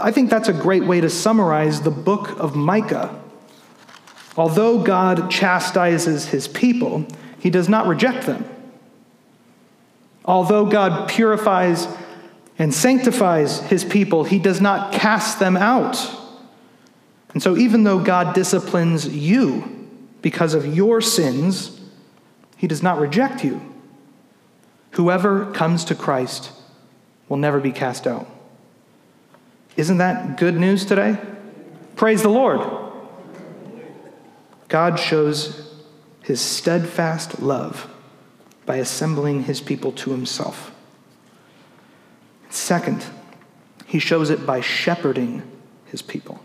I 0.00 0.10
think 0.10 0.30
that's 0.30 0.48
a 0.48 0.52
great 0.52 0.84
way 0.84 1.00
to 1.00 1.08
summarize 1.08 1.82
the 1.82 1.90
book 1.90 2.38
of 2.38 2.54
Micah. 2.54 3.18
Although 4.36 4.82
God 4.82 5.30
chastises 5.30 6.26
his 6.26 6.48
people, 6.48 7.06
he 7.38 7.50
does 7.50 7.68
not 7.68 7.86
reject 7.86 8.26
them. 8.26 8.44
Although 10.24 10.66
God 10.66 11.08
purifies 11.08 11.88
and 12.58 12.74
sanctifies 12.74 13.60
his 13.60 13.84
people, 13.84 14.24
he 14.24 14.38
does 14.38 14.60
not 14.60 14.92
cast 14.92 15.38
them 15.38 15.56
out. 15.56 15.96
And 17.32 17.42
so, 17.42 17.56
even 17.56 17.84
though 17.84 18.00
God 18.00 18.34
disciplines 18.34 19.08
you 19.08 19.79
because 20.22 20.54
of 20.54 20.66
your 20.66 21.00
sins, 21.00 21.80
he 22.56 22.66
does 22.66 22.82
not 22.82 22.98
reject 22.98 23.44
you. 23.44 23.60
Whoever 24.92 25.50
comes 25.52 25.84
to 25.86 25.94
Christ 25.94 26.52
will 27.28 27.36
never 27.36 27.60
be 27.60 27.72
cast 27.72 28.06
out. 28.06 28.26
Isn't 29.76 29.98
that 29.98 30.36
good 30.36 30.56
news 30.56 30.84
today? 30.84 31.16
Praise 31.96 32.22
the 32.22 32.28
Lord. 32.28 32.60
God 34.68 34.98
shows 34.98 35.74
his 36.22 36.40
steadfast 36.40 37.40
love 37.40 37.88
by 38.66 38.76
assembling 38.76 39.44
his 39.44 39.60
people 39.60 39.92
to 39.92 40.10
himself. 40.10 40.72
Second, 42.50 43.04
he 43.86 43.98
shows 43.98 44.30
it 44.30 44.44
by 44.44 44.60
shepherding 44.60 45.42
his 45.86 46.02
people. 46.02 46.40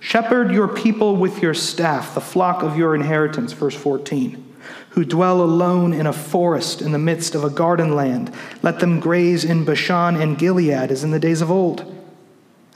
Shepherd 0.00 0.52
your 0.52 0.68
people 0.68 1.16
with 1.16 1.42
your 1.42 1.54
staff, 1.54 2.14
the 2.14 2.20
flock 2.20 2.62
of 2.62 2.76
your 2.76 2.94
inheritance, 2.94 3.52
verse 3.52 3.74
14, 3.74 4.56
who 4.90 5.04
dwell 5.04 5.42
alone 5.42 5.92
in 5.92 6.06
a 6.06 6.12
forest 6.12 6.80
in 6.80 6.92
the 6.92 6.98
midst 6.98 7.34
of 7.34 7.44
a 7.44 7.50
garden 7.50 7.94
land. 7.94 8.32
Let 8.62 8.80
them 8.80 9.00
graze 9.00 9.44
in 9.44 9.64
Bashan 9.64 10.16
and 10.16 10.38
Gilead 10.38 10.90
as 10.90 11.02
in 11.02 11.10
the 11.10 11.18
days 11.18 11.40
of 11.40 11.50
old. 11.50 11.92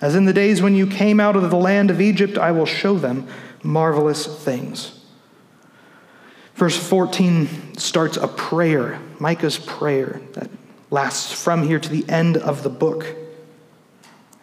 As 0.00 0.14
in 0.14 0.24
the 0.24 0.32
days 0.32 0.62
when 0.62 0.74
you 0.74 0.86
came 0.86 1.20
out 1.20 1.36
of 1.36 1.50
the 1.50 1.56
land 1.56 1.90
of 1.90 2.00
Egypt, 2.00 2.38
I 2.38 2.52
will 2.52 2.66
show 2.66 2.98
them 2.98 3.28
marvelous 3.62 4.26
things. 4.42 4.98
Verse 6.54 6.76
14 6.76 7.76
starts 7.78 8.16
a 8.16 8.28
prayer, 8.28 9.00
Micah's 9.18 9.58
prayer, 9.58 10.20
that 10.32 10.50
lasts 10.90 11.32
from 11.32 11.62
here 11.62 11.78
to 11.78 11.88
the 11.88 12.08
end 12.08 12.36
of 12.36 12.62
the 12.62 12.68
book. 12.68 13.16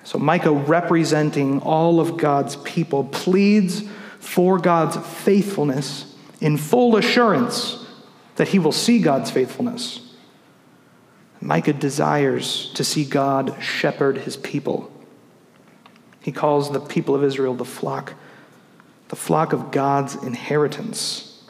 So, 0.08 0.18
Micah, 0.18 0.54
representing 0.54 1.60
all 1.64 2.00
of 2.00 2.16
God's 2.16 2.56
people, 2.56 3.04
pleads 3.04 3.84
for 4.22 4.58
God's 4.58 4.96
faithfulness 4.96 6.16
in 6.40 6.56
full 6.56 6.96
assurance 6.96 7.86
that 8.38 8.48
he 8.48 8.58
will 8.58 8.72
see 8.72 9.00
God's 9.00 9.30
faithfulness. 9.30 10.00
Micah 11.42 11.74
desires 11.74 12.72
to 12.76 12.86
see 12.86 13.04
God 13.04 13.62
shepherd 13.62 14.20
his 14.20 14.38
people. 14.38 14.90
He 16.22 16.32
calls 16.32 16.72
the 16.72 16.80
people 16.80 17.14
of 17.14 17.22
Israel 17.22 17.54
the 17.54 17.66
flock, 17.66 18.14
the 19.10 19.18
flock 19.18 19.52
of 19.52 19.72
God's 19.72 20.16
inheritance. 20.16 21.44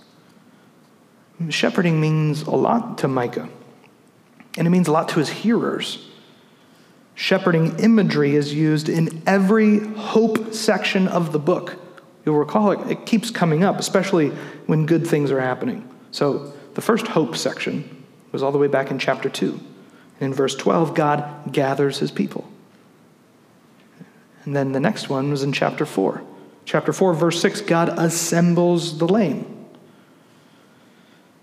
Shepherding 1.50 2.02
means 2.02 2.42
a 2.42 2.56
lot 2.56 2.98
to 2.98 3.08
Micah, 3.08 3.50
and 4.58 4.66
it 4.66 4.72
means 4.72 4.88
a 4.88 4.92
lot 4.92 5.10
to 5.10 5.20
his 5.20 5.30
hearers. 5.30 6.04
Shepherding 7.18 7.80
imagery 7.80 8.36
is 8.36 8.54
used 8.54 8.88
in 8.88 9.24
every 9.26 9.80
hope 9.80 10.54
section 10.54 11.08
of 11.08 11.32
the 11.32 11.40
book. 11.40 11.76
You'll 12.24 12.38
recall 12.38 12.70
it, 12.70 12.92
it 12.92 13.08
keeps 13.08 13.32
coming 13.32 13.64
up, 13.64 13.80
especially 13.80 14.30
when 14.68 14.86
good 14.86 15.08
things 15.08 15.32
are 15.32 15.42
happening. 15.42 15.90
So, 16.12 16.54
the 16.76 16.82
first 16.82 17.08
hope 17.08 17.36
section 17.36 18.06
was 18.32 18.44
all 18.44 18.52
the 18.52 18.60
way 18.60 18.68
back 18.68 18.92
in 18.92 19.00
chapter 19.00 19.30
2. 19.30 19.50
And 19.50 19.62
in 20.30 20.34
verse 20.36 20.54
12, 20.54 20.94
God 20.94 21.52
gathers 21.52 21.98
his 21.98 22.12
people. 22.12 22.48
And 24.46 24.56
then 24.56 24.74
the 24.74 24.80
next 24.80 25.10
one 25.10 25.32
was 25.32 25.42
in 25.42 25.52
chapter 25.54 25.88
4. 25.88 26.22
Chapter 26.66 26.94
4, 26.94 27.16
verse 27.16 27.42
6, 27.42 27.62
God 27.62 27.98
assembles 27.98 29.00
the 29.00 29.08
lame. 29.08 29.66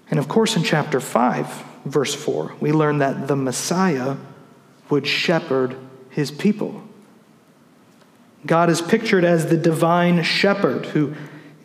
And 0.08 0.20
of 0.20 0.28
course, 0.28 0.54
in 0.54 0.62
chapter 0.62 1.00
5, 1.00 1.64
verse 1.84 2.14
4, 2.14 2.54
we 2.60 2.70
learn 2.70 2.98
that 2.98 3.26
the 3.26 3.34
Messiah 3.34 4.18
would 4.90 5.06
shepherd 5.06 5.76
his 6.10 6.30
people. 6.30 6.82
God 8.46 8.68
is 8.68 8.82
pictured 8.82 9.24
as 9.24 9.46
the 9.46 9.56
divine 9.56 10.22
shepherd 10.22 10.86
who 10.86 11.14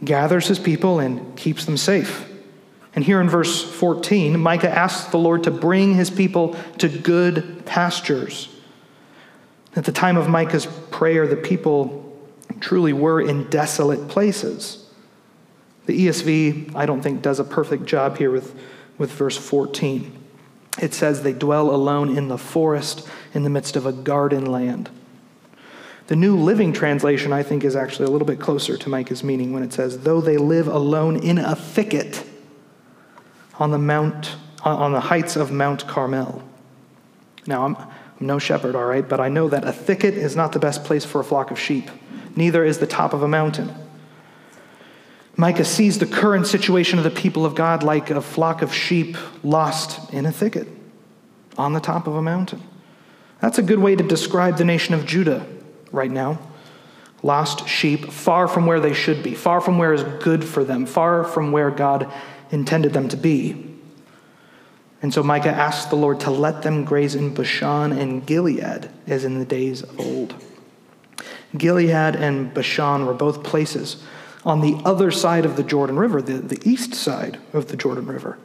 gathers 0.03 0.47
his 0.47 0.59
people 0.59 0.99
and 0.99 1.35
keeps 1.35 1.65
them 1.65 1.77
safe. 1.77 2.25
And 2.95 3.03
here 3.03 3.21
in 3.21 3.29
verse 3.29 3.63
14, 3.63 4.39
Micah 4.39 4.69
asks 4.69 5.11
the 5.11 5.17
Lord 5.17 5.43
to 5.43 5.51
bring 5.51 5.93
his 5.93 6.09
people 6.09 6.55
to 6.79 6.89
good 6.89 7.65
pastures. 7.65 8.49
At 9.75 9.85
the 9.85 9.91
time 9.91 10.17
of 10.17 10.27
Micah's 10.27 10.65
prayer, 10.89 11.27
the 11.27 11.35
people 11.35 12.05
truly 12.59 12.93
were 12.93 13.21
in 13.21 13.49
desolate 13.49 14.07
places. 14.07 14.89
The 15.85 16.07
ESV, 16.07 16.75
I 16.75 16.85
don't 16.85 17.01
think, 17.01 17.21
does 17.21 17.39
a 17.39 17.43
perfect 17.43 17.85
job 17.85 18.17
here 18.17 18.31
with, 18.31 18.57
with 18.97 19.11
verse 19.11 19.37
14. 19.37 20.18
It 20.81 20.93
says 20.93 21.23
they 21.23 21.33
dwell 21.33 21.69
alone 21.69 22.17
in 22.17 22.27
the 22.27 22.37
forest 22.37 23.07
in 23.33 23.43
the 23.43 23.49
midst 23.49 23.75
of 23.75 23.85
a 23.85 23.91
garden 23.91 24.45
land. 24.45 24.89
The 26.07 26.15
New 26.15 26.35
Living 26.35 26.73
Translation, 26.73 27.31
I 27.31 27.43
think, 27.43 27.63
is 27.63 27.75
actually 27.75 28.07
a 28.07 28.09
little 28.09 28.25
bit 28.25 28.39
closer 28.39 28.77
to 28.77 28.89
Micah's 28.89 29.23
meaning 29.23 29.53
when 29.53 29.61
it 29.61 29.73
says, 29.73 29.99
though 29.99 30.21
they 30.21 30.37
live 30.37 30.67
alone 30.67 31.17
in 31.17 31.37
a 31.37 31.55
thicket 31.55 32.25
on 33.59 33.71
the 33.71 33.77
mount 33.77 34.35
uh, 34.65 34.75
on 34.75 34.91
the 34.91 34.99
heights 34.99 35.35
of 35.35 35.51
Mount 35.51 35.87
Carmel. 35.87 36.43
Now, 37.45 37.65
I'm, 37.65 37.75
I'm 37.75 37.87
no 38.19 38.39
shepherd, 38.39 38.75
all 38.75 38.85
right, 38.85 39.07
but 39.07 39.19
I 39.19 39.29
know 39.29 39.47
that 39.49 39.63
a 39.63 39.71
thicket 39.71 40.15
is 40.15 40.35
not 40.35 40.51
the 40.51 40.59
best 40.59 40.83
place 40.83 41.05
for 41.05 41.21
a 41.21 41.23
flock 41.23 41.51
of 41.51 41.59
sheep. 41.59 41.89
Neither 42.35 42.65
is 42.65 42.79
the 42.79 42.87
top 42.87 43.13
of 43.13 43.23
a 43.23 43.27
mountain. 43.27 43.73
Micah 45.39 45.63
sees 45.63 45.99
the 45.99 46.05
current 46.05 46.47
situation 46.47 46.97
of 46.97 47.05
the 47.05 47.09
people 47.09 47.45
of 47.45 47.55
God 47.55 47.81
like 47.81 48.09
a 48.09 48.19
flock 48.19 48.61
of 48.61 48.73
sheep 48.73 49.15
lost 49.41 50.13
in 50.13 50.25
a 50.25 50.33
thicket 50.33 50.67
on 51.57 51.71
the 51.71 51.79
top 51.79 52.07
of 52.07 52.15
a 52.15 52.21
mountain. 52.21 52.61
That's 53.39 53.57
a 53.57 53.61
good 53.61 53.79
way 53.79 53.95
to 53.95 54.03
describe 54.03 54.57
the 54.57 54.65
nation 54.65 54.93
of 54.93 55.05
Judah 55.05 55.47
right 55.93 56.11
now. 56.11 56.39
Lost 57.23 57.69
sheep, 57.69 58.11
far 58.11 58.49
from 58.49 58.65
where 58.65 58.81
they 58.81 58.91
should 58.91 59.23
be, 59.23 59.33
far 59.33 59.61
from 59.61 59.77
where 59.77 59.93
is 59.93 60.03
good 60.21 60.43
for 60.43 60.65
them, 60.65 60.85
far 60.85 61.23
from 61.23 61.53
where 61.53 61.71
God 61.71 62.11
intended 62.51 62.91
them 62.91 63.07
to 63.07 63.15
be. 63.15 63.77
And 65.01 65.13
so 65.13 65.23
Micah 65.23 65.47
asks 65.47 65.85
the 65.85 65.95
Lord 65.95 66.19
to 66.19 66.31
let 66.31 66.63
them 66.63 66.83
graze 66.83 67.15
in 67.15 67.33
Bashan 67.33 67.93
and 67.93 68.27
Gilead, 68.27 68.89
as 69.07 69.23
in 69.23 69.39
the 69.39 69.45
days 69.45 69.83
of 69.83 69.97
old. 70.01 70.35
Gilead 71.57 72.17
and 72.17 72.53
Bashan 72.53 73.05
were 73.05 73.13
both 73.13 73.41
places 73.41 74.03
on 74.49 74.61
the 74.61 74.81
other 74.83 75.11
side 75.11 75.45
of 75.45 75.55
the 75.55 75.63
Jordan 75.63 75.97
River, 75.97 76.21
the, 76.21 76.33
the 76.33 76.59
east 76.67 76.95
side 76.95 77.39
of 77.53 77.67
the 77.67 77.77
Jordan 77.77 78.07
River. 78.07 78.37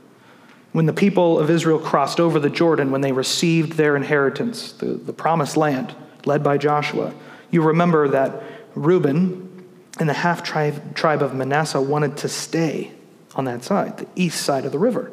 When 0.72 0.86
the 0.86 0.92
people 0.92 1.38
of 1.38 1.50
Israel 1.50 1.78
crossed 1.78 2.20
over 2.20 2.38
the 2.38 2.50
Jordan, 2.50 2.90
when 2.90 3.00
they 3.00 3.12
received 3.12 3.72
their 3.72 3.96
inheritance, 3.96 4.72
the, 4.72 4.86
the 4.86 5.12
promised 5.12 5.56
land 5.56 5.94
led 6.26 6.42
by 6.42 6.58
Joshua, 6.58 7.14
you 7.50 7.62
remember 7.62 8.08
that 8.08 8.42
Reuben 8.74 9.66
and 9.98 10.08
the 10.08 10.14
half 10.14 10.42
tribe, 10.42 10.94
tribe 10.94 11.22
of 11.22 11.34
Manasseh 11.34 11.80
wanted 11.80 12.16
to 12.18 12.28
stay 12.28 12.92
on 13.36 13.44
that 13.46 13.64
side, 13.64 13.98
the 13.98 14.08
east 14.16 14.42
side 14.42 14.64
of 14.64 14.72
the 14.72 14.78
river. 14.78 15.10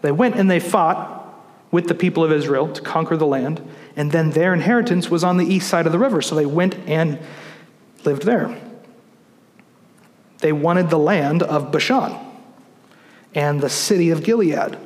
They 0.00 0.12
went 0.12 0.36
and 0.36 0.50
they 0.50 0.60
fought 0.60 1.18
with 1.70 1.86
the 1.88 1.94
people 1.94 2.24
of 2.24 2.32
Israel 2.32 2.72
to 2.72 2.80
conquer 2.80 3.16
the 3.16 3.26
land, 3.26 3.60
and 3.96 4.10
then 4.10 4.30
their 4.30 4.54
inheritance 4.54 5.10
was 5.10 5.22
on 5.22 5.36
the 5.36 5.44
east 5.44 5.68
side 5.68 5.86
of 5.86 5.92
the 5.92 5.98
river, 5.98 6.22
so 6.22 6.34
they 6.34 6.46
went 6.46 6.76
and 6.86 7.18
lived 8.04 8.22
there. 8.22 8.56
They 10.40 10.52
wanted 10.52 10.90
the 10.90 10.98
land 10.98 11.42
of 11.42 11.70
Bashan 11.70 12.14
and 13.34 13.60
the 13.60 13.68
city 13.68 14.10
of 14.10 14.22
Gilead. 14.22 14.78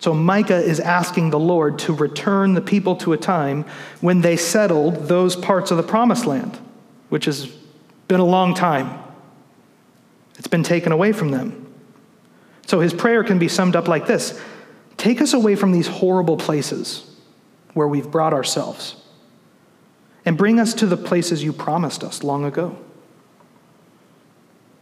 So 0.00 0.14
Micah 0.14 0.56
is 0.56 0.80
asking 0.80 1.30
the 1.30 1.38
Lord 1.38 1.78
to 1.80 1.92
return 1.92 2.54
the 2.54 2.60
people 2.60 2.96
to 2.96 3.12
a 3.12 3.16
time 3.16 3.64
when 4.00 4.20
they 4.20 4.36
settled 4.36 5.08
those 5.08 5.34
parts 5.34 5.70
of 5.70 5.76
the 5.76 5.82
promised 5.82 6.24
land, 6.24 6.58
which 7.08 7.24
has 7.24 7.46
been 8.06 8.20
a 8.20 8.24
long 8.24 8.54
time. 8.54 9.02
It's 10.38 10.48
been 10.48 10.62
taken 10.62 10.92
away 10.92 11.12
from 11.12 11.30
them. 11.30 11.66
So 12.66 12.80
his 12.80 12.94
prayer 12.94 13.24
can 13.24 13.38
be 13.38 13.48
summed 13.48 13.74
up 13.74 13.88
like 13.88 14.06
this 14.06 14.40
Take 14.96 15.20
us 15.20 15.32
away 15.32 15.56
from 15.56 15.72
these 15.72 15.86
horrible 15.86 16.36
places 16.36 17.04
where 17.74 17.88
we've 17.88 18.10
brought 18.10 18.32
ourselves, 18.32 18.96
and 20.24 20.36
bring 20.36 20.58
us 20.58 20.74
to 20.74 20.86
the 20.86 20.96
places 20.96 21.44
you 21.44 21.52
promised 21.52 22.02
us 22.02 22.22
long 22.22 22.44
ago. 22.44 22.76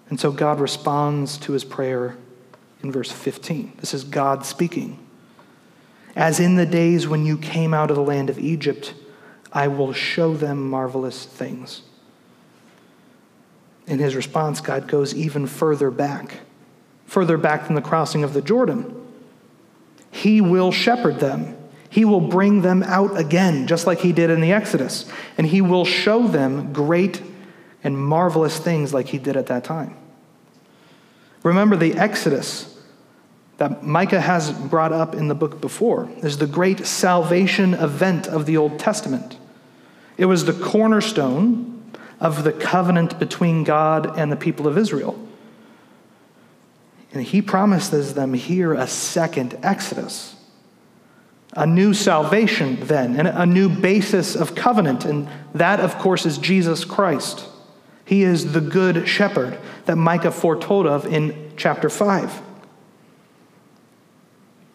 And 0.09 0.21
so 0.21 0.31
God 0.31 0.61
responds 0.61 1.39
to 1.39 1.53
his 1.53 1.65
prayer 1.65 2.17
in 2.83 2.93
verse 2.93 3.11
15. 3.11 3.73
This 3.79 3.93
is 3.93 4.05
God 4.05 4.47
speaking. 4.47 4.99
As 6.15 6.41
in 6.41 6.57
the 6.57 6.67
days 6.67 7.09
when 7.09 7.27
you 7.27 7.37
came 7.37 7.75
out 7.75 7.91
of 7.91 7.97
the 7.97 8.03
land 8.03 8.31
of 8.31 8.39
Egypt, 8.39 8.95
I 9.53 9.69
will 9.69 9.93
show 9.93 10.35
them 10.35 10.71
marvelous 10.71 11.25
things. 11.27 11.83
In 13.87 13.99
his 13.99 14.17
response, 14.17 14.61
God 14.61 14.89
goes 14.89 15.15
even 15.15 15.47
further 15.47 15.91
back 15.91 16.41
further 17.07 17.39
back 17.39 17.67
than 17.67 17.75
the 17.75 17.81
crossing 17.83 18.25
of 18.25 18.35
the 18.35 18.43
Jordan. 18.43 18.93
He 20.11 20.41
will 20.41 20.73
shepherd 20.73 21.21
them. 21.21 21.57
He 21.89 22.05
will 22.05 22.21
bring 22.21 22.63
them 22.63 22.83
out 22.83 23.17
again, 23.17 23.67
just 23.67 23.87
like 23.87 24.01
he 24.01 24.13
did 24.13 24.29
in 24.29 24.41
the 24.41 24.53
Exodus. 24.53 25.11
And 25.39 25.47
he 25.47 25.61
will 25.61 25.85
show 25.85 26.27
them 26.27 26.73
great 26.73 27.23
and 27.87 27.97
marvelous 27.97 28.59
things 28.59 28.93
like 28.93 29.07
he 29.07 29.19
did 29.19 29.37
at 29.37 29.47
that 29.47 29.63
time. 29.63 29.97
Remember 31.45 31.77
the 31.77 31.95
Exodus 31.95 32.77
that 33.59 33.85
Micah 33.85 34.21
has 34.21 34.51
brought 34.51 34.93
up 34.93 35.15
in 35.15 35.29
the 35.29 35.37
book 35.37 35.61
before 35.61 36.11
is 36.19 36.39
the 36.39 36.49
great 36.49 36.85
salvation 36.85 37.75
event 37.75 38.27
of 38.27 38.45
the 38.45 38.57
Old 38.57 38.81
Testament. 38.81 39.39
It 40.19 40.25
was 40.25 40.47
the 40.47 40.53
cornerstone 40.53 41.93
of 42.19 42.43
the 42.43 42.53
covenant 42.53 43.21
between 43.21 43.63
God 43.63 44.19
and 44.19 44.33
the 44.33 44.37
people 44.37 44.67
of 44.67 44.77
Israel. 44.77 45.17
And 47.13 47.23
he 47.23 47.41
promises 47.41 48.15
them 48.15 48.35
here 48.35 48.75
a 48.75 48.89
second 48.89 49.57
Exodus, 49.63 50.35
a 51.53 51.69
new 51.69 51.95
salvation, 51.95 52.81
then, 52.81 53.17
and 53.17 53.29
a 53.29 53.47
new 53.47 53.69
basis 53.69 54.35
of 54.35 54.57
covenant. 54.57 55.05
And 55.05 55.29
that, 55.55 55.79
of 55.79 55.97
course, 55.99 56.27
is 56.27 56.37
Jesus 56.37 56.85
Christ. 56.85 57.49
He 58.07 58.23
is 58.23 58.53
the 58.53 58.61
good 58.61 59.09
shepherd 59.09 59.59
that 59.85 59.97
Micah 59.97 60.31
foretold 60.31 60.87
of 60.87 61.05
in 61.05 61.53
chapter 61.57 61.91
5. 61.91 62.41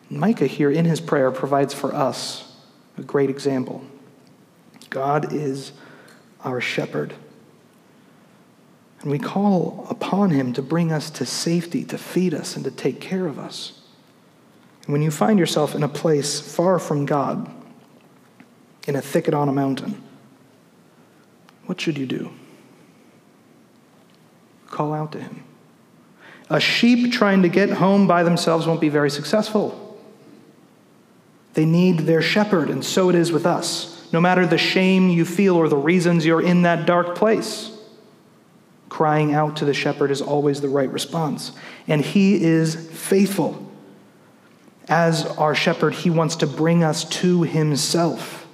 Micah, 0.09 0.47
here 0.47 0.69
in 0.69 0.83
his 0.83 0.99
prayer, 0.99 1.31
provides 1.31 1.73
for 1.73 1.95
us 1.95 2.53
a 2.97 3.01
great 3.01 3.29
example. 3.29 3.81
God 4.89 5.33
is 5.33 5.71
our 6.43 6.59
shepherd. 6.59 7.13
And 8.99 9.09
we 9.09 9.17
call 9.17 9.87
upon 9.89 10.31
him 10.31 10.51
to 10.53 10.61
bring 10.61 10.91
us 10.91 11.09
to 11.11 11.25
safety, 11.25 11.85
to 11.85 11.97
feed 11.97 12.33
us, 12.33 12.57
and 12.57 12.65
to 12.65 12.71
take 12.71 12.99
care 12.99 13.27
of 13.27 13.39
us. 13.39 13.79
And 14.83 14.91
when 14.91 15.01
you 15.01 15.09
find 15.09 15.39
yourself 15.39 15.73
in 15.73 15.83
a 15.83 15.89
place 15.89 16.41
far 16.41 16.79
from 16.79 17.05
God, 17.05 17.49
in 18.87 18.97
a 18.97 19.01
thicket 19.01 19.33
on 19.33 19.47
a 19.47 19.53
mountain, 19.53 20.03
what 21.65 21.79
should 21.79 21.97
you 21.97 22.05
do? 22.05 22.33
Call 24.71 24.93
out 24.93 25.11
to 25.11 25.19
him. 25.19 25.43
A 26.49 26.59
sheep 26.59 27.13
trying 27.13 27.43
to 27.43 27.49
get 27.49 27.69
home 27.69 28.07
by 28.07 28.23
themselves 28.23 28.65
won't 28.65 28.81
be 28.81 28.89
very 28.89 29.09
successful. 29.09 29.77
They 31.53 31.65
need 31.65 31.99
their 31.99 32.21
shepherd, 32.21 32.69
and 32.69 32.83
so 32.83 33.09
it 33.09 33.15
is 33.15 33.31
with 33.31 33.45
us. 33.45 34.09
No 34.11 34.19
matter 34.19 34.45
the 34.45 34.57
shame 34.57 35.09
you 35.09 35.23
feel 35.23 35.55
or 35.55 35.69
the 35.69 35.77
reasons 35.77 36.25
you're 36.25 36.41
in 36.41 36.63
that 36.63 36.85
dark 36.85 37.15
place, 37.15 37.71
Crying 38.91 39.33
out 39.33 39.55
to 39.55 39.63
the 39.63 39.73
shepherd 39.73 40.11
is 40.11 40.21
always 40.21 40.59
the 40.59 40.67
right 40.67 40.91
response. 40.91 41.53
And 41.87 42.01
he 42.01 42.43
is 42.43 42.75
faithful. 42.75 43.71
As 44.89 45.25
our 45.37 45.55
shepherd, 45.55 45.93
he 45.93 46.09
wants 46.09 46.35
to 46.35 46.45
bring 46.45 46.83
us 46.83 47.05
to 47.21 47.43
himself. 47.43 48.45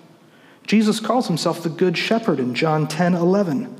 Jesus 0.67 0.99
calls 0.99 1.27
himself 1.27 1.63
the 1.63 1.69
good 1.69 1.97
shepherd 1.97 2.39
in 2.39 2.53
John 2.53 2.87
10 2.87 3.15
11. 3.15 3.75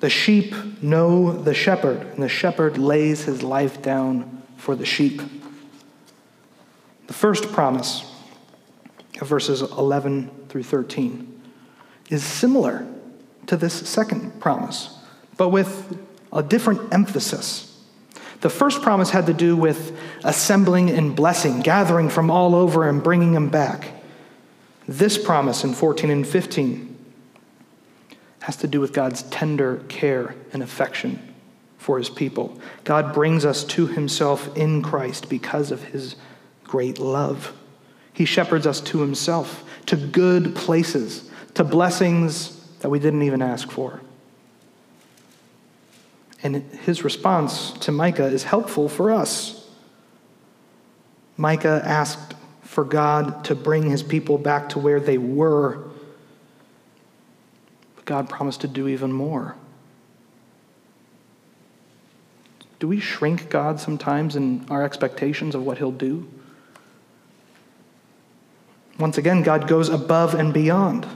The 0.00 0.10
sheep 0.10 0.54
know 0.82 1.32
the 1.32 1.54
shepherd, 1.54 2.00
and 2.00 2.22
the 2.22 2.28
shepherd 2.28 2.78
lays 2.78 3.24
his 3.24 3.42
life 3.42 3.80
down 3.80 4.42
for 4.56 4.76
the 4.76 4.84
sheep. 4.84 5.22
The 7.06 7.12
first 7.12 7.52
promise 7.52 8.10
of 9.20 9.28
verses 9.28 9.62
11 9.62 10.30
through 10.48 10.64
13 10.64 11.42
is 12.10 12.24
similar 12.24 12.86
to 13.46 13.56
this 13.56 13.74
second 13.88 14.40
promise 14.40 14.98
but 15.36 15.48
with 15.48 15.98
a 16.32 16.42
different 16.42 16.92
emphasis. 16.92 17.70
The 18.40 18.50
first 18.50 18.82
promise 18.82 19.10
had 19.10 19.26
to 19.26 19.34
do 19.34 19.56
with 19.56 19.96
assembling 20.22 20.90
and 20.90 21.16
blessing, 21.16 21.60
gathering 21.60 22.08
from 22.08 22.30
all 22.30 22.54
over 22.54 22.88
and 22.88 23.02
bringing 23.02 23.32
them 23.32 23.48
back. 23.48 23.90
This 24.86 25.16
promise 25.16 25.64
in 25.64 25.72
14 25.72 26.10
and 26.10 26.26
15 26.26 26.93
has 28.44 28.56
to 28.56 28.66
do 28.66 28.78
with 28.78 28.92
God's 28.92 29.22
tender 29.22 29.82
care 29.88 30.34
and 30.52 30.62
affection 30.62 31.34
for 31.78 31.96
his 31.96 32.10
people. 32.10 32.60
God 32.84 33.14
brings 33.14 33.46
us 33.46 33.64
to 33.64 33.86
himself 33.86 34.54
in 34.54 34.82
Christ 34.82 35.30
because 35.30 35.70
of 35.70 35.82
his 35.84 36.16
great 36.62 36.98
love. 36.98 37.54
He 38.12 38.26
shepherds 38.26 38.66
us 38.66 38.82
to 38.82 39.00
himself, 39.00 39.64
to 39.86 39.96
good 39.96 40.54
places, 40.54 41.30
to 41.54 41.64
blessings 41.64 42.62
that 42.80 42.90
we 42.90 42.98
didn't 42.98 43.22
even 43.22 43.40
ask 43.40 43.70
for. 43.70 44.02
And 46.42 46.56
his 46.56 47.02
response 47.02 47.70
to 47.78 47.92
Micah 47.92 48.26
is 48.26 48.44
helpful 48.44 48.90
for 48.90 49.10
us. 49.10 49.66
Micah 51.38 51.80
asked 51.82 52.34
for 52.60 52.84
God 52.84 53.42
to 53.46 53.54
bring 53.54 53.88
his 53.88 54.02
people 54.02 54.36
back 54.36 54.68
to 54.70 54.78
where 54.78 55.00
they 55.00 55.16
were, 55.16 55.82
God 58.04 58.28
promised 58.28 58.60
to 58.62 58.68
do 58.68 58.88
even 58.88 59.12
more. 59.12 59.56
Do 62.78 62.88
we 62.88 63.00
shrink 63.00 63.48
God 63.48 63.80
sometimes 63.80 64.36
in 64.36 64.66
our 64.68 64.82
expectations 64.82 65.54
of 65.54 65.64
what 65.64 65.78
he'll 65.78 65.90
do? 65.90 66.28
Once 68.98 69.18
again, 69.18 69.42
God 69.42 69.66
goes 69.66 69.88
above 69.88 70.34
and 70.34 70.52
beyond. 70.52 71.06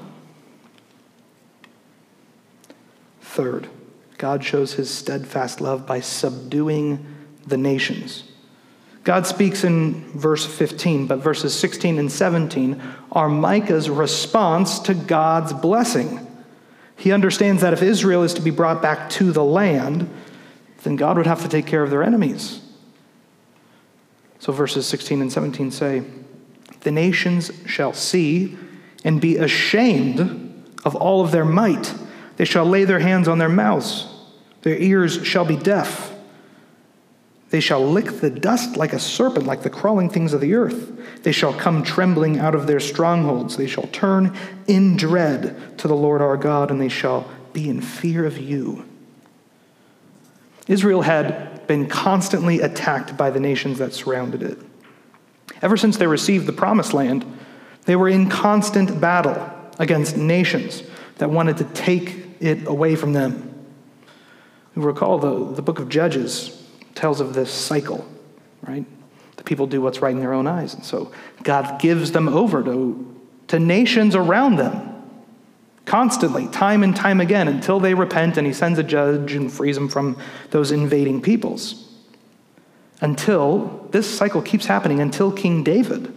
Third, 3.21 3.69
God 4.17 4.43
shows 4.43 4.75
his 4.75 4.91
steadfast 4.91 5.61
love 5.61 5.87
by 5.87 6.01
subduing 6.01 7.07
the 7.47 7.57
nations. 7.57 8.25
God 9.05 9.27
speaks 9.27 9.63
in 9.63 10.11
verse 10.13 10.45
15, 10.45 11.07
but 11.07 11.19
verses 11.19 11.55
16 11.59 11.99
and 11.99 12.11
17 12.11 12.83
are 13.13 13.29
Micah's 13.29 13.89
response 13.89 14.81
to 14.81 14.95
God's 14.95 15.53
blessing. 15.53 16.28
He 16.99 17.13
understands 17.13 17.63
that 17.63 17.73
if 17.73 17.83
Israel 17.83 18.23
is 18.23 18.35
to 18.35 18.43
be 18.43 18.51
brought 18.51 18.83
back 18.83 19.09
to 19.11 19.33
the 19.33 19.45
land, 19.45 20.11
then 20.83 20.97
God 20.97 21.17
would 21.17 21.27
have 21.27 21.43
to 21.43 21.49
take 21.49 21.67
care 21.67 21.83
of 21.83 21.91
their 21.91 22.03
enemies. 22.03 22.61
So 24.39 24.53
verses 24.53 24.87
16 24.87 25.23
and 25.23 25.33
17 25.33 25.71
say, 25.71 26.03
The 26.81 26.91
nations 26.91 27.51
shall 27.65 27.95
see 27.95 28.59
and 29.05 29.21
be 29.21 29.37
ashamed 29.37 30.65
of 30.85 30.95
all 30.95 31.25
of 31.25 31.31
their 31.31 31.45
might 31.45 31.95
they 32.39 32.45
shall 32.45 32.65
lay 32.65 32.85
their 32.85 33.01
hands 33.01 33.27
on 33.29 33.39
their 33.39 33.49
mouths, 33.49 34.07
their 34.63 34.79
ears 34.79 35.27
shall 35.27 35.45
be 35.45 35.57
deaf. 35.57 36.08
They 37.51 37.61
shall 37.61 37.85
lick 37.85 38.21
the 38.21 38.31
dust 38.31 38.77
like 38.77 38.93
a 38.93 38.99
serpent, 38.99 39.47
like 39.47 39.63
the 39.63 39.71
crawling 39.71 40.11
things 40.11 40.35
of 40.35 40.41
the 40.41 40.55
earth. 40.55 41.23
They 41.23 41.33
shall 41.33 41.55
come 41.55 41.83
trembling 41.83 42.39
out 42.39 42.55
of 42.55 42.67
their 42.67 42.81
strongholds. 42.81 43.57
They 43.57 43.67
shall 43.67 43.87
turn 43.87 44.37
in 44.67 44.97
dread 44.97 45.79
to 45.79 45.89
the 45.89 45.97
Lord 45.97 46.21
our 46.21 46.37
God, 46.37 46.71
and 46.71 46.81
they 46.81 46.91
shall 46.91 47.31
be 47.55 47.69
in 47.69 47.81
fear 47.81 48.27
of 48.27 48.37
you. 48.37 48.85
Israel 50.67 51.03
had 51.03 51.67
been 51.67 51.89
constantly 51.89 52.61
attacked 52.61 53.17
by 53.17 53.31
the 53.31 53.41
nations 53.41 53.79
that 53.79 53.95
surrounded 53.95 54.43
it. 54.43 54.59
Ever 55.63 55.79
since 55.79 55.97
they 55.97 56.07
received 56.07 56.47
the 56.47 56.53
promised 56.53 56.93
land, 56.93 57.25
they 57.87 57.97
were 57.97 58.09
in 58.09 58.29
constant 58.29 59.01
battle 59.01 59.51
against 59.79 60.17
nations 60.17 60.83
that 61.17 61.31
wanted 61.31 61.57
to 61.57 61.65
take 61.65 62.27
it 62.41 62.67
away 62.67 62.95
from 62.95 63.15
them. 63.15 63.45
You 64.77 64.83
recall 64.83 65.19
the, 65.19 65.55
the 65.55 65.63
book 65.63 65.79
of 65.79 65.89
Judges 65.89 66.58
tells 66.99 67.21
of 67.21 67.35
this 67.35 67.51
cycle, 67.51 68.07
right? 68.63 68.85
The 69.37 69.45
people 69.45 69.67
do 69.67 69.81
what's 69.81 70.03
right 70.03 70.13
in 70.13 70.21
their 70.21 70.33
own 70.33 70.47
eyes. 70.47 70.75
And 70.75 70.85
so 70.85 71.13
God 71.43 71.81
gives 71.81 72.13
them 72.13 72.29
over 72.29 72.63
to, 72.63 73.17
to 73.49 73.59
nations 73.59 74.15
around 74.15 74.57
them 74.57 74.85
constantly, 75.85 76.47
time 76.49 76.83
and 76.83 76.95
time 76.95 77.21
again, 77.21 77.49
until 77.49 77.81
they 77.81 77.95
repent 77.95 78.37
and 78.37 78.47
he 78.47 78.53
sends 78.53 78.79
a 78.79 78.83
judge 78.83 79.33
and 79.33 79.51
frees 79.51 79.77
them 79.77 79.89
from 79.89 80.19
those 80.51 80.71
invading 80.71 81.23
peoples. 81.23 81.89
Until 83.01 83.89
this 83.91 84.13
cycle 84.13 84.43
keeps 84.43 84.67
happening 84.67 85.01
until 85.01 85.33
King 85.33 85.65
David, 85.65 86.13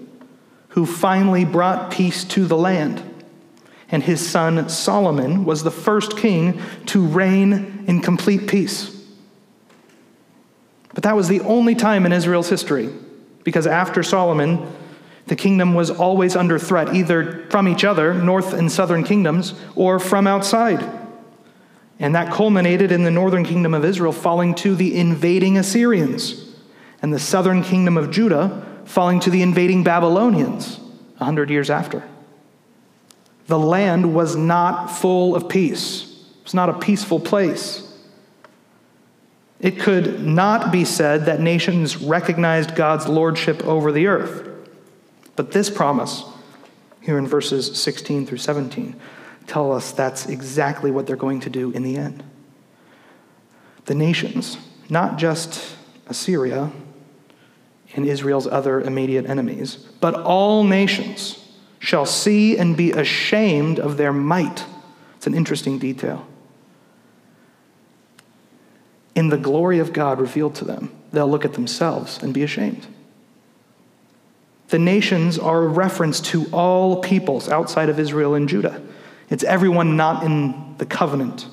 who 0.69 0.85
finally 0.85 1.45
brought 1.45 1.91
peace 1.91 2.23
to 2.25 2.45
the 2.45 2.57
land 2.57 3.01
and 3.91 4.01
his 4.01 4.27
son 4.27 4.69
Solomon 4.69 5.43
was 5.43 5.63
the 5.63 5.71
first 5.71 6.17
king 6.17 6.61
to 6.87 7.05
reign 7.05 7.83
in 7.87 8.01
complete 8.01 8.47
peace. 8.47 9.00
But 10.93 11.03
that 11.03 11.15
was 11.15 11.27
the 11.27 11.41
only 11.41 11.75
time 11.75 12.05
in 12.05 12.11
Israel's 12.11 12.49
history, 12.49 12.89
because 13.43 13.65
after 13.65 14.03
Solomon, 14.03 14.71
the 15.27 15.35
kingdom 15.35 15.73
was 15.73 15.89
always 15.89 16.35
under 16.35 16.59
threat, 16.59 16.93
either 16.93 17.45
from 17.49 17.67
each 17.67 17.83
other, 17.83 18.13
north 18.13 18.53
and 18.53 18.71
southern 18.71 19.03
kingdoms, 19.03 19.53
or 19.75 19.99
from 19.99 20.27
outside. 20.27 20.83
And 21.99 22.15
that 22.15 22.33
culminated 22.33 22.91
in 22.91 23.03
the 23.03 23.11
northern 23.11 23.45
kingdom 23.45 23.73
of 23.73 23.85
Israel 23.85 24.11
falling 24.11 24.55
to 24.55 24.75
the 24.75 24.97
invading 24.97 25.57
Assyrians, 25.57 26.55
and 27.01 27.13
the 27.13 27.19
southern 27.19 27.63
kingdom 27.63 27.97
of 27.97 28.11
Judah 28.11 28.65
falling 28.85 29.19
to 29.21 29.29
the 29.29 29.41
invading 29.41 29.83
Babylonians 29.83 30.79
a 31.19 31.25
hundred 31.25 31.49
years 31.49 31.69
after 31.69 32.03
the 33.51 33.59
land 33.59 34.15
was 34.15 34.35
not 34.37 34.87
full 34.87 35.35
of 35.35 35.49
peace. 35.49 36.03
It 36.39 36.43
was 36.45 36.53
not 36.53 36.69
a 36.69 36.79
peaceful 36.79 37.19
place. 37.19 37.85
It 39.61 39.79
could 39.79 40.25
not 40.25 40.71
be 40.71 40.83
said 40.83 41.25
that 41.27 41.39
nations 41.39 41.97
recognized 41.97 42.75
God's 42.75 43.07
lordship 43.07 43.63
over 43.63 43.91
the 43.91 44.07
earth. 44.07 44.49
But 45.35 45.51
this 45.51 45.69
promise, 45.69 46.23
here 46.99 47.17
in 47.17 47.27
verses 47.27 47.79
16 47.79 48.25
through 48.25 48.39
17, 48.39 48.99
tell 49.45 49.71
us 49.71 49.91
that's 49.91 50.25
exactly 50.25 50.89
what 50.89 51.05
they're 51.05 51.15
going 51.15 51.39
to 51.41 51.49
do 51.49 51.71
in 51.71 51.83
the 51.83 51.95
end. 51.95 52.23
The 53.85 53.93
nations, 53.93 54.57
not 54.89 55.17
just 55.17 55.75
Assyria 56.07 56.71
and 57.93 58.05
Israel's 58.07 58.47
other 58.47 58.81
immediate 58.81 59.27
enemies, 59.27 59.75
but 59.99 60.15
all 60.15 60.63
nations 60.63 61.37
shall 61.77 62.05
see 62.05 62.57
and 62.57 62.75
be 62.75 62.91
ashamed 62.91 63.79
of 63.79 63.97
their 63.97 64.13
might. 64.13 64.65
It's 65.17 65.27
an 65.27 65.35
interesting 65.35 65.77
detail. 65.77 66.27
In 69.15 69.29
the 69.29 69.37
glory 69.37 69.79
of 69.79 69.93
God 69.93 70.19
revealed 70.19 70.55
to 70.55 70.65
them, 70.65 70.91
they'll 71.11 71.29
look 71.29 71.45
at 71.45 71.53
themselves 71.53 72.21
and 72.23 72.33
be 72.33 72.43
ashamed. 72.43 72.87
The 74.69 74.79
nations 74.79 75.37
are 75.37 75.63
a 75.63 75.67
reference 75.67 76.21
to 76.21 76.45
all 76.53 77.01
peoples 77.01 77.49
outside 77.49 77.89
of 77.89 77.99
Israel 77.99 78.35
and 78.35 78.47
Judah. 78.47 78.81
It's 79.29 79.43
everyone 79.43 79.97
not 79.97 80.23
in 80.23 80.75
the 80.77 80.85
covenant. 80.85 81.45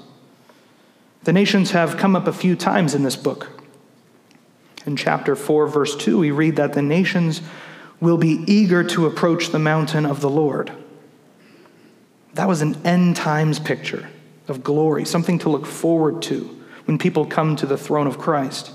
The 1.25 1.33
nations 1.33 1.73
have 1.73 1.97
come 1.97 2.15
up 2.15 2.29
a 2.29 2.33
few 2.33 2.55
times 2.55 2.95
in 2.95 3.03
this 3.03 3.17
book. 3.17 3.61
In 4.87 4.97
chapter 4.97 5.35
4, 5.35 5.67
verse 5.67 5.97
2, 5.97 6.19
we 6.19 6.31
read 6.31 6.57
that 6.57 6.75
the 6.75 6.83
nations 6.83 7.43
will 8.01 8.17
be 8.17 8.45
eager 8.47 8.85
to 8.85 9.07
approach 9.07 9.49
the 9.49 9.59
mountain 9.59 10.07
of 10.07 10.21
the 10.21 10.31
Lord. 10.31 10.73
That 12.35 12.47
was 12.47 12.63
an 12.63 12.77
end 12.87 13.17
times 13.17 13.59
picture 13.59 14.09
of 14.47 14.63
glory, 14.63 15.05
something 15.05 15.41
to 15.41 15.49
look 15.49 15.67
forward 15.67 16.23
to 16.23 16.58
when 16.89 16.97
people 16.97 17.27
come 17.27 17.55
to 17.55 17.67
the 17.67 17.77
throne 17.77 18.07
of 18.07 18.17
Christ. 18.19 18.73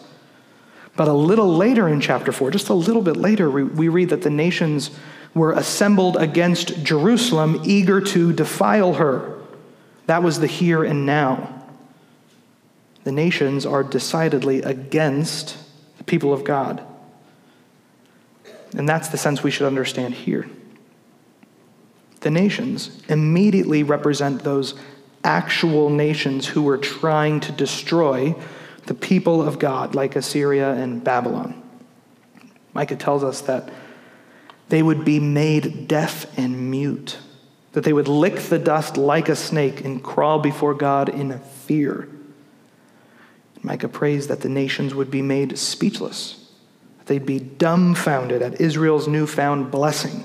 But 0.96 1.08
a 1.08 1.14
little 1.14 1.52
later 1.52 1.88
in 1.88 2.00
chapter 2.00 2.32
4, 2.32 2.52
just 2.52 2.70
a 2.70 2.76
little 2.76 3.02
bit 3.02 3.18
later, 3.18 3.50
we 3.50 3.88
read 3.90 4.10
that 4.10 4.22
the 4.22 4.30
nations 4.30 4.92
were 5.34 5.52
assembled 5.54 6.16
against 6.18 6.84
Jerusalem, 6.84 7.62
eager 7.66 8.00
to 8.00 8.32
defile 8.32 8.94
her. 8.94 9.40
That 10.06 10.22
was 10.22 10.40
the 10.40 10.46
here 10.46 10.84
and 10.84 11.08
now. 11.08 11.66
The 13.04 13.12
nations 13.12 13.66
are 13.66 13.84
decidedly 13.84 14.62
against 14.62 15.58
the 15.98 16.04
people 16.04 16.34
of 16.34 16.44
God. 16.44 16.86
And 18.78 18.88
that's 18.88 19.08
the 19.08 19.18
sense 19.18 19.42
we 19.42 19.50
should 19.50 19.66
understand 19.66 20.14
here. 20.14 20.48
The 22.20 22.30
nations 22.30 23.02
immediately 23.10 23.82
represent 23.82 24.44
those 24.44 24.76
actual 25.24 25.90
nations 25.90 26.48
who 26.48 26.64
were 26.64 26.78
trying 26.78 27.40
to 27.42 27.52
destroy 27.52 28.36
the 28.86 28.94
people 28.94 29.42
of 29.42 29.60
God, 29.60 29.96
like 29.96 30.16
Assyria 30.16 30.74
and 30.74 31.04
Babylon. 31.04 31.62
Micah 32.74 32.96
tells 32.96 33.24
us 33.24 33.42
that 33.42 33.70
they 34.70 34.84
would 34.84 35.06
be 35.06 35.20
made 35.20 35.88
deaf 35.88 36.26
and 36.38 36.70
mute, 36.72 37.18
that 37.74 37.84
they 37.84 37.94
would 37.94 38.08
lick 38.08 38.36
the 38.36 38.60
dust 38.60 38.98
like 38.98 39.30
a 39.30 39.36
snake 39.36 39.86
and 39.86 40.04
crawl 40.04 40.40
before 40.40 40.74
God 40.74 41.10
in 41.10 41.40
fear. 41.40 42.10
Micah 43.62 43.88
prays 43.88 44.28
that 44.28 44.42
the 44.42 44.50
nations 44.50 44.94
would 44.94 45.10
be 45.10 45.22
made 45.22 45.58
speechless 45.58 46.44
that 47.04 47.14
They'd 47.14 47.26
be 47.26 47.40
dumbfounded 47.40 48.42
at 48.42 48.62
Israel's 48.62 49.08
newfound 49.08 49.72
blessing. 49.72 50.24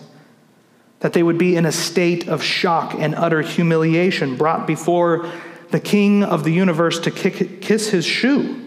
That 1.01 1.13
they 1.13 1.23
would 1.23 1.39
be 1.39 1.55
in 1.55 1.65
a 1.65 1.73
state 1.73 2.29
of 2.29 2.43
shock 2.43 2.95
and 2.95 3.15
utter 3.15 3.41
humiliation, 3.43 4.37
brought 4.37 4.67
before 4.67 5.31
the 5.71 5.81
king 5.81 6.25
of 6.25 6.45
the 6.45 6.51
universe 6.51 6.99
to 7.01 7.11
kick, 7.11 7.61
kiss 7.61 7.91
his 7.91 8.05
shoe. 8.05 8.65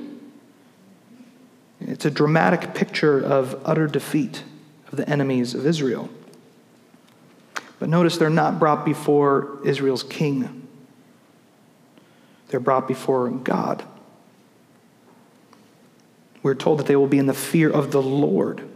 It's 1.82 2.06
a 2.06 2.12
dramatic 2.12 2.74
picture 2.74 3.20
of 3.20 3.60
utter 3.65 3.88
defeat 3.88 4.44
of 4.91 4.98
the 4.98 5.10
enemies 5.10 5.56
of 5.56 5.65
Israel. 5.65 6.10
But 7.80 7.89
notice 7.89 8.17
they're 8.17 8.30
not 8.30 8.60
brought 8.60 8.86
before 8.86 9.58
Israel's 9.65 10.04
king, 10.04 10.67
they're 12.50 12.60
brought 12.60 12.88
before 12.88 13.30
God. 13.30 13.84
We're 16.44 16.56
told 16.56 16.80
that 16.80 16.88
they 16.88 16.96
will 16.96 17.08
be 17.08 17.20
in 17.20 17.28
the 17.28 17.34
fear 17.34 17.70
of 17.70 17.91
the 17.91 18.02
Lord. 18.02 18.67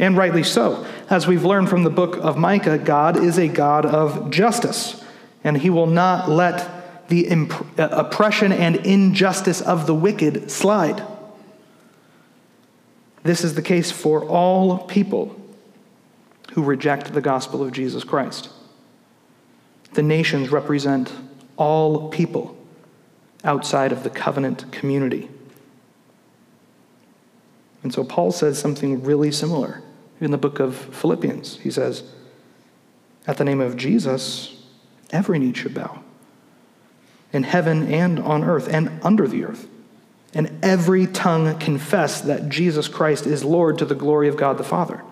And 0.00 0.16
rightly 0.16 0.42
so. 0.42 0.86
As 1.10 1.26
we've 1.26 1.44
learned 1.44 1.68
from 1.68 1.82
the 1.82 1.90
book 1.90 2.16
of 2.16 2.38
Micah, 2.38 2.78
God 2.78 3.18
is 3.18 3.36
a 3.36 3.48
God 3.48 3.84
of 3.84 4.30
justice, 4.30 5.04
and 5.44 5.58
he 5.58 5.68
will 5.68 5.86
not 5.86 6.30
let 6.30 7.08
the 7.08 7.28
imp- 7.28 7.78
uh, 7.78 7.88
oppression 7.92 8.50
and 8.50 8.76
injustice 8.76 9.60
of 9.60 9.86
the 9.86 9.94
wicked 9.94 10.50
slide. 10.50 11.04
This 13.24 13.44
is 13.44 13.56
the 13.56 13.62
case 13.62 13.90
for 13.90 14.24
all 14.24 14.78
people 14.78 15.38
who 16.52 16.62
reject 16.62 17.12
the 17.12 17.20
gospel 17.20 17.62
of 17.62 17.70
Jesus 17.70 18.02
Christ. 18.02 18.48
The 19.92 20.02
nations 20.02 20.50
represent 20.50 21.12
all 21.58 22.08
people 22.08 22.56
outside 23.44 23.92
of 23.92 24.02
the 24.02 24.10
covenant 24.10 24.72
community. 24.72 25.28
And 27.82 27.92
so 27.92 28.02
Paul 28.02 28.32
says 28.32 28.58
something 28.58 29.02
really 29.02 29.30
similar 29.30 29.82
in 30.20 30.30
the 30.30 30.38
book 30.38 30.60
of 30.60 30.76
Philippians. 30.76 31.58
He 31.58 31.70
says, 31.70 32.02
At 33.26 33.38
the 33.38 33.44
name 33.44 33.60
of 33.60 33.76
Jesus, 33.76 34.62
every 35.10 35.38
knee 35.38 35.52
should 35.52 35.74
bow, 35.74 36.02
in 37.32 37.44
heaven 37.44 37.92
and 37.92 38.18
on 38.18 38.44
earth 38.44 38.68
and 38.68 39.00
under 39.02 39.26
the 39.26 39.44
earth, 39.44 39.68
and 40.34 40.58
every 40.62 41.06
tongue 41.06 41.58
confess 41.58 42.20
that 42.20 42.48
Jesus 42.48 42.88
Christ 42.88 43.26
is 43.26 43.44
Lord 43.44 43.78
to 43.78 43.84
the 43.84 43.94
glory 43.94 44.28
of 44.28 44.36
God 44.36 44.58
the 44.58 44.64
Father. 44.64 45.02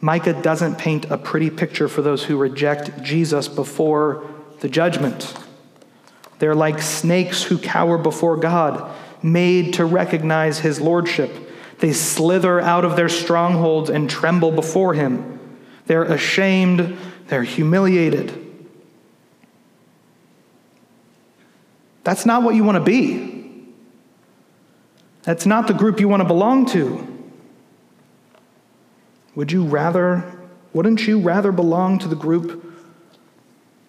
Micah 0.00 0.40
doesn't 0.42 0.78
paint 0.78 1.04
a 1.10 1.16
pretty 1.16 1.48
picture 1.48 1.88
for 1.88 2.02
those 2.02 2.24
who 2.24 2.36
reject 2.36 3.02
Jesus 3.02 3.46
before 3.46 4.28
the 4.58 4.68
judgment. 4.68 5.34
They're 6.40 6.56
like 6.56 6.82
snakes 6.82 7.44
who 7.44 7.56
cower 7.56 7.96
before 7.96 8.36
God, 8.36 8.92
made 9.22 9.74
to 9.74 9.84
recognize 9.84 10.58
his 10.58 10.80
lordship. 10.80 11.30
They 11.82 11.92
slither 11.92 12.60
out 12.60 12.84
of 12.84 12.94
their 12.94 13.08
strongholds 13.08 13.90
and 13.90 14.08
tremble 14.08 14.52
before 14.52 14.94
him. 14.94 15.40
They're 15.86 16.04
ashamed, 16.04 16.96
they're 17.26 17.42
humiliated. 17.42 18.32
That's 22.04 22.24
not 22.24 22.44
what 22.44 22.54
you 22.54 22.62
want 22.62 22.76
to 22.76 22.84
be. 22.84 23.66
That's 25.24 25.44
not 25.44 25.66
the 25.66 25.74
group 25.74 25.98
you 25.98 26.06
want 26.06 26.20
to 26.20 26.24
belong 26.24 26.66
to. 26.66 27.34
Would 29.34 29.50
you 29.50 29.64
rather, 29.64 30.38
wouldn't 30.72 31.08
you 31.08 31.18
rather 31.18 31.50
belong 31.50 31.98
to 31.98 32.06
the 32.06 32.14
group 32.14 32.64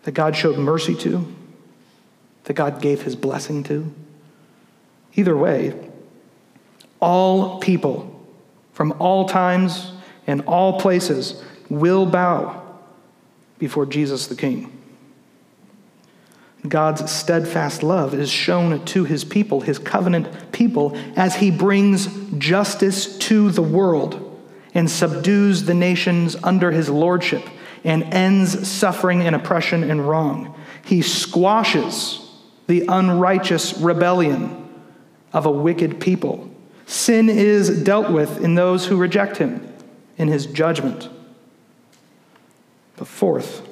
that 0.02 0.14
God 0.14 0.36
showed 0.36 0.58
mercy 0.58 0.96
to, 0.96 1.32
that 2.46 2.54
God 2.54 2.82
gave 2.82 3.04
his 3.04 3.16
blessing 3.16 3.64
to? 3.66 3.94
Either 5.14 5.38
way, 5.38 5.92
all 7.04 7.60
people 7.60 8.10
from 8.72 8.94
all 9.00 9.28
times 9.28 9.92
and 10.26 10.42
all 10.42 10.80
places 10.80 11.44
will 11.70 12.06
bow 12.06 12.62
before 13.60 13.86
Jesus 13.86 14.28
the 14.28 14.36
King. 14.36 14.72
God's 16.68 17.12
steadfast 17.12 17.84
love 17.84 18.14
is 18.14 18.30
shown 18.30 18.86
to 18.86 19.04
his 19.04 19.26
people, 19.26 19.62
his 19.62 19.80
covenant 19.80 20.52
people, 20.54 20.96
as 21.18 21.36
he 21.36 21.52
brings 21.52 22.08
justice 22.38 23.18
to 23.20 23.52
the 23.52 23.62
world 23.62 24.42
and 24.74 24.90
subdues 24.90 25.66
the 25.66 25.74
nations 25.74 26.38
under 26.42 26.72
his 26.72 26.90
lordship 26.90 27.44
and 27.84 28.04
ends 28.14 28.68
suffering 28.68 29.24
and 29.24 29.36
oppression 29.36 29.84
and 29.84 30.08
wrong. 30.08 30.58
He 30.86 31.02
squashes 31.02 32.22
the 32.68 32.86
unrighteous 32.88 33.78
rebellion 33.80 34.70
of 35.34 35.46
a 35.46 35.52
wicked 35.52 36.00
people. 36.00 36.50
Sin 36.86 37.30
is 37.30 37.84
dealt 37.84 38.12
with 38.12 38.44
in 38.44 38.56
those 38.56 38.86
who 38.86 38.98
reject 38.98 39.38
him 39.38 39.68
in 40.18 40.28
his 40.28 40.46
judgment. 40.46 41.10
But 42.98 43.08
fourth, 43.08 43.68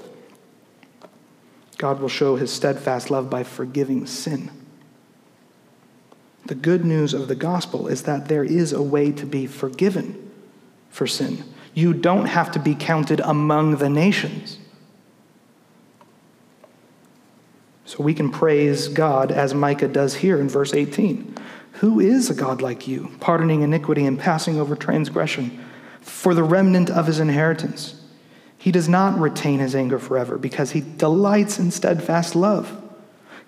God 1.77 1.99
will 1.99 2.09
show 2.09 2.35
his 2.35 2.51
steadfast 2.51 3.09
love 3.09 3.29
by 3.29 3.43
forgiving 3.43 4.05
sin. 4.05 4.51
The 6.45 6.55
good 6.55 6.85
news 6.85 7.13
of 7.13 7.27
the 7.27 7.35
gospel 7.35 7.87
is 7.87 8.03
that 8.03 8.27
there 8.27 8.43
is 8.43 8.73
a 8.73 8.81
way 8.81 9.11
to 9.11 9.25
be 9.25 9.45
forgiven 9.47 10.31
for 10.89 11.07
sin. 11.07 11.43
You 11.73 11.93
don't 11.93 12.25
have 12.25 12.51
to 12.51 12.59
be 12.59 12.75
counted 12.75 13.19
among 13.21 13.77
the 13.77 13.89
nations. 13.89 14.57
So 17.85 18.03
we 18.03 18.13
can 18.13 18.31
praise 18.31 18.87
God 18.87 19.31
as 19.31 19.53
Micah 19.53 19.87
does 19.87 20.15
here 20.15 20.39
in 20.39 20.49
verse 20.49 20.73
18. 20.73 21.35
Who 21.81 21.99
is 21.99 22.29
a 22.29 22.35
God 22.35 22.61
like 22.61 22.87
you, 22.87 23.09
pardoning 23.19 23.63
iniquity 23.63 24.05
and 24.05 24.19
passing 24.19 24.59
over 24.59 24.75
transgression 24.75 25.59
for 25.99 26.35
the 26.35 26.43
remnant 26.43 26.91
of 26.91 27.07
his 27.07 27.19
inheritance? 27.19 27.99
He 28.55 28.71
does 28.71 28.87
not 28.87 29.19
retain 29.19 29.57
his 29.57 29.73
anger 29.73 29.97
forever 29.97 30.37
because 30.37 30.69
he 30.69 30.81
delights 30.81 31.57
in 31.57 31.71
steadfast 31.71 32.35
love. 32.35 32.79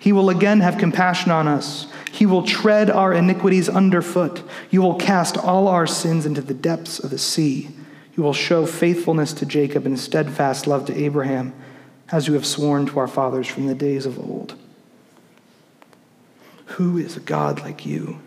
He 0.00 0.10
will 0.10 0.30
again 0.30 0.62
have 0.62 0.78
compassion 0.78 1.30
on 1.30 1.46
us. 1.46 1.86
He 2.10 2.26
will 2.26 2.42
tread 2.42 2.90
our 2.90 3.12
iniquities 3.12 3.68
underfoot. 3.68 4.42
You 4.68 4.82
will 4.82 4.96
cast 4.96 5.38
all 5.38 5.68
our 5.68 5.86
sins 5.86 6.26
into 6.26 6.40
the 6.40 6.54
depths 6.54 6.98
of 6.98 7.10
the 7.10 7.18
sea. 7.18 7.68
You 8.16 8.24
will 8.24 8.32
show 8.32 8.66
faithfulness 8.66 9.32
to 9.34 9.46
Jacob 9.46 9.86
and 9.86 9.96
steadfast 9.96 10.66
love 10.66 10.86
to 10.86 10.98
Abraham, 11.00 11.54
as 12.10 12.26
you 12.26 12.34
have 12.34 12.46
sworn 12.46 12.86
to 12.86 12.98
our 12.98 13.06
fathers 13.06 13.46
from 13.46 13.66
the 13.66 13.76
days 13.76 14.06
of 14.06 14.18
old. 14.18 14.56
Who 16.74 16.98
is 16.98 17.16
a 17.16 17.20
God 17.20 17.60
like 17.60 17.86
you? 17.86 18.18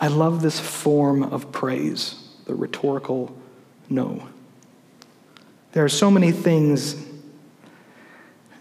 I 0.00 0.08
love 0.08 0.42
this 0.42 0.58
form 0.58 1.22
of 1.22 1.52
praise, 1.52 2.16
the 2.46 2.54
rhetorical 2.54 3.36
no. 3.88 4.28
There 5.72 5.84
are 5.84 5.90
so 5.90 6.10
many 6.10 6.32
things 6.32 6.96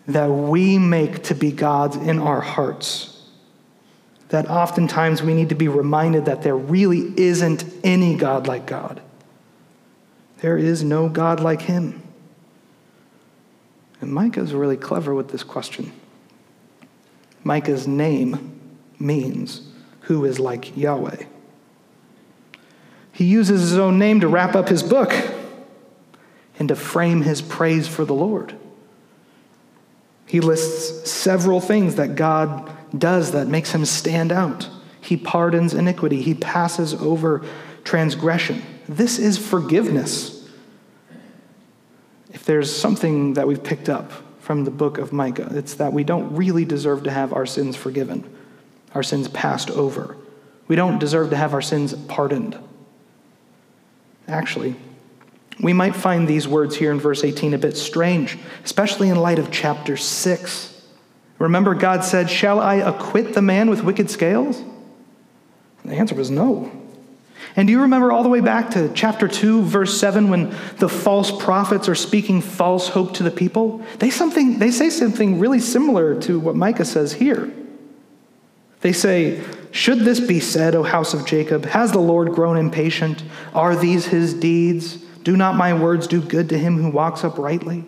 that 0.07 0.27
we 0.27 0.77
make 0.77 1.23
to 1.23 1.35
be 1.35 1.51
gods 1.51 1.95
in 1.95 2.19
our 2.19 2.41
hearts. 2.41 3.27
That 4.29 4.47
oftentimes 4.47 5.23
we 5.23 5.33
need 5.33 5.49
to 5.49 5.55
be 5.55 5.67
reminded 5.67 6.25
that 6.25 6.43
there 6.43 6.55
really 6.55 7.13
isn't 7.19 7.65
any 7.83 8.15
God 8.15 8.47
like 8.47 8.67
God. 8.67 9.01
There 10.41 10.57
is 10.57 10.83
no 10.83 11.09
God 11.09 11.39
like 11.39 11.63
him. 11.63 12.03
And 14.01 14.13
Micah 14.13 14.41
is 14.41 14.53
really 14.53 14.77
clever 14.77 15.15
with 15.15 15.29
this 15.29 15.43
question. 15.43 15.91
Micah's 17.43 17.87
name 17.87 18.59
means 18.99 19.67
who 20.01 20.25
is 20.25 20.39
like 20.39 20.75
Yahweh. 20.75 21.23
He 23.11 23.25
uses 23.25 23.61
his 23.61 23.77
own 23.77 23.99
name 23.99 24.21
to 24.21 24.27
wrap 24.27 24.55
up 24.55 24.69
his 24.69 24.83
book 24.83 25.13
and 26.57 26.67
to 26.69 26.75
frame 26.75 27.21
his 27.21 27.41
praise 27.41 27.87
for 27.87 28.05
the 28.05 28.13
Lord. 28.13 28.55
He 30.25 30.41
lists 30.41 31.09
several 31.09 31.59
things 31.59 31.95
that 31.95 32.15
God 32.15 32.71
does 32.97 33.31
that 33.31 33.47
makes 33.47 33.71
him 33.71 33.85
stand 33.85 34.31
out. 34.31 34.69
He 35.01 35.17
pardons 35.17 35.73
iniquity, 35.73 36.21
he 36.21 36.33
passes 36.33 36.93
over 36.93 37.43
transgression. 37.83 38.61
This 38.87 39.17
is 39.17 39.37
forgiveness. 39.37 40.47
If 42.31 42.45
there's 42.45 42.75
something 42.75 43.33
that 43.33 43.47
we've 43.47 43.63
picked 43.63 43.89
up 43.89 44.11
from 44.49 44.63
the 44.63 44.71
book 44.71 44.97
of 44.97 45.13
Micah, 45.13 45.47
it's 45.51 45.75
that 45.75 45.93
we 45.93 46.03
don't 46.03 46.35
really 46.35 46.65
deserve 46.65 47.03
to 47.03 47.11
have 47.11 47.33
our 47.33 47.45
sins 47.45 47.75
forgiven, 47.75 48.27
our 48.95 49.03
sins 49.03 49.27
passed 49.27 49.69
over. 49.69 50.17
We 50.67 50.75
don't 50.75 50.97
deserve 50.97 51.29
to 51.29 51.35
have 51.35 51.53
our 51.53 51.61
sins 51.61 51.93
pardoned. 52.07 52.57
Actually, 54.27 54.75
we 55.59 55.71
might 55.71 55.95
find 55.95 56.27
these 56.27 56.47
words 56.47 56.75
here 56.75 56.91
in 56.91 56.99
verse 56.99 57.23
18 57.23 57.53
a 57.53 57.59
bit 57.59 57.77
strange, 57.77 58.39
especially 58.65 59.09
in 59.09 59.17
light 59.17 59.37
of 59.37 59.51
chapter 59.51 59.95
6. 59.95 60.81
Remember, 61.37 61.75
God 61.75 62.03
said, 62.03 62.27
Shall 62.27 62.59
I 62.59 62.77
acquit 62.77 63.33
the 63.35 63.43
man 63.43 63.69
with 63.69 63.83
wicked 63.83 64.09
scales? 64.09 64.57
And 65.83 65.91
the 65.91 65.95
answer 65.95 66.15
was 66.15 66.31
no. 66.31 66.71
And 67.59 67.67
do 67.67 67.73
you 67.73 67.81
remember 67.81 68.09
all 68.09 68.23
the 68.23 68.29
way 68.29 68.39
back 68.39 68.71
to 68.71 68.89
chapter 68.93 69.27
2, 69.27 69.63
verse 69.63 69.99
7, 69.99 70.29
when 70.29 70.55
the 70.77 70.87
false 70.87 71.29
prophets 71.29 71.89
are 71.89 71.95
speaking 71.95 72.39
false 72.39 72.87
hope 72.87 73.15
to 73.15 73.23
the 73.23 73.31
people? 73.31 73.83
They, 73.97 74.11
something, 74.11 74.59
they 74.59 74.71
say 74.71 74.89
something 74.89 75.39
really 75.39 75.59
similar 75.59 76.17
to 76.21 76.39
what 76.39 76.55
Micah 76.55 76.85
says 76.85 77.11
here. 77.11 77.51
They 78.79 78.93
say, 78.93 79.43
Should 79.71 80.05
this 80.05 80.21
be 80.21 80.39
said, 80.39 80.73
O 80.73 80.83
house 80.83 81.13
of 81.13 81.25
Jacob? 81.25 81.65
Has 81.65 81.91
the 81.91 81.99
Lord 81.99 82.31
grown 82.31 82.55
impatient? 82.55 83.25
Are 83.53 83.75
these 83.75 84.05
his 84.05 84.33
deeds? 84.33 84.95
Do 85.23 85.35
not 85.35 85.55
my 85.55 85.73
words 85.73 86.07
do 86.07 86.21
good 86.21 86.47
to 86.47 86.57
him 86.57 86.77
who 86.77 86.89
walks 86.89 87.25
uprightly? 87.25 87.83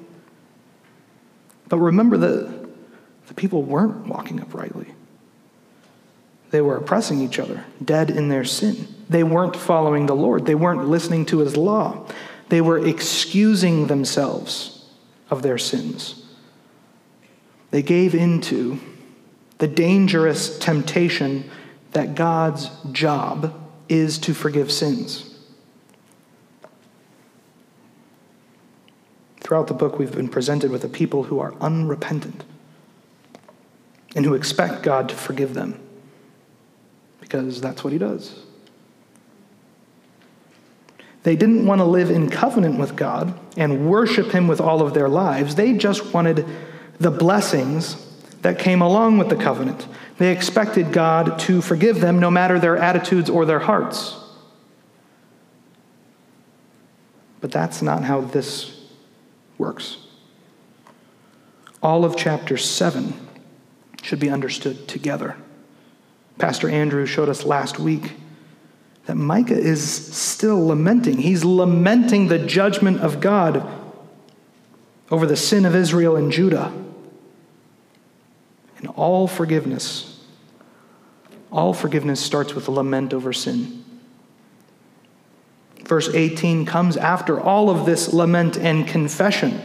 But 1.69 1.77
remember 1.77 2.17
that 2.17 2.67
the 3.27 3.33
people 3.35 3.63
weren't 3.63 4.05
walking 4.05 4.41
uprightly. 4.41 4.93
They 6.51 6.61
were 6.61 6.75
oppressing 6.75 7.21
each 7.21 7.39
other, 7.39 7.65
dead 7.83 8.11
in 8.11 8.27
their 8.27 8.43
sin. 8.43 8.87
They 9.09 9.23
weren't 9.23 9.55
following 9.55 10.05
the 10.05 10.15
Lord. 10.15 10.45
They 10.45 10.55
weren't 10.55 10.87
listening 10.87 11.25
to 11.27 11.39
his 11.39 11.55
law. 11.57 12.05
They 12.49 12.61
were 12.61 12.85
excusing 12.85 13.87
themselves 13.87 14.85
of 15.29 15.41
their 15.41 15.57
sins. 15.57 16.25
They 17.71 17.81
gave 17.81 18.13
into 18.13 18.79
the 19.59 19.67
dangerous 19.67 20.59
temptation 20.59 21.49
that 21.93 22.15
God's 22.15 22.69
job 22.91 23.53
is 23.87 24.17
to 24.19 24.33
forgive 24.33 24.71
sins. 24.71 25.27
Throughout 29.39 29.67
the 29.67 29.73
book, 29.73 29.97
we've 29.97 30.11
been 30.11 30.29
presented 30.29 30.71
with 30.71 30.83
a 30.83 30.89
people 30.89 31.23
who 31.23 31.39
are 31.39 31.53
unrepentant 31.61 32.43
and 34.15 34.25
who 34.25 34.33
expect 34.33 34.83
God 34.83 35.07
to 35.09 35.15
forgive 35.15 35.53
them 35.53 35.79
because 37.31 37.61
that's 37.61 37.81
what 37.81 37.93
He 37.93 37.99
does. 37.99 38.35
They 41.23 41.37
didn't 41.37 41.65
want 41.65 41.79
to 41.79 41.85
live 41.85 42.09
in 42.09 42.29
covenant 42.29 42.77
with 42.77 42.97
God 42.97 43.39
and 43.55 43.89
worship 43.89 44.31
Him 44.31 44.47
with 44.49 44.59
all 44.59 44.81
of 44.81 44.93
their 44.93 45.07
lives. 45.07 45.55
They 45.55 45.73
just 45.73 46.13
wanted 46.13 46.45
the 46.99 47.11
blessings 47.11 48.05
that 48.41 48.59
came 48.59 48.81
along 48.81 49.17
with 49.17 49.29
the 49.29 49.37
covenant. 49.37 49.87
They 50.17 50.33
expected 50.33 50.91
God 50.91 51.39
to 51.39 51.61
forgive 51.61 52.01
them 52.01 52.19
no 52.19 52.29
matter 52.29 52.59
their 52.59 52.75
attitudes 52.75 53.29
or 53.29 53.45
their 53.45 53.59
hearts. 53.59 54.17
But 57.39 57.51
that's 57.51 57.81
not 57.81 58.03
how 58.03 58.21
this 58.21 58.77
works. 59.57 59.97
All 61.81 62.03
of 62.03 62.17
chapter 62.17 62.57
7 62.57 63.13
should 64.03 64.19
be 64.19 64.29
understood 64.29 64.87
together. 64.89 65.37
Pastor 66.41 66.67
Andrew 66.67 67.05
showed 67.05 67.29
us 67.29 67.45
last 67.45 67.77
week 67.77 68.13
that 69.05 69.13
Micah 69.13 69.57
is 69.57 69.83
still 69.83 70.65
lamenting. 70.65 71.19
He's 71.19 71.45
lamenting 71.45 72.29
the 72.29 72.39
judgment 72.39 72.99
of 73.01 73.21
God 73.21 73.71
over 75.11 75.27
the 75.27 75.35
sin 75.35 75.65
of 75.65 75.75
Israel 75.75 76.15
and 76.15 76.31
Judah. 76.31 76.73
And 78.79 78.87
all 78.87 79.27
forgiveness, 79.27 80.19
all 81.51 81.75
forgiveness 81.75 82.19
starts 82.19 82.55
with 82.55 82.67
a 82.67 82.71
lament 82.71 83.13
over 83.13 83.31
sin. 83.33 83.85
Verse 85.85 86.09
18 86.11 86.65
comes 86.65 86.97
after 86.97 87.39
all 87.39 87.69
of 87.69 87.85
this 87.85 88.13
lament 88.13 88.57
and 88.57 88.87
confession. 88.87 89.61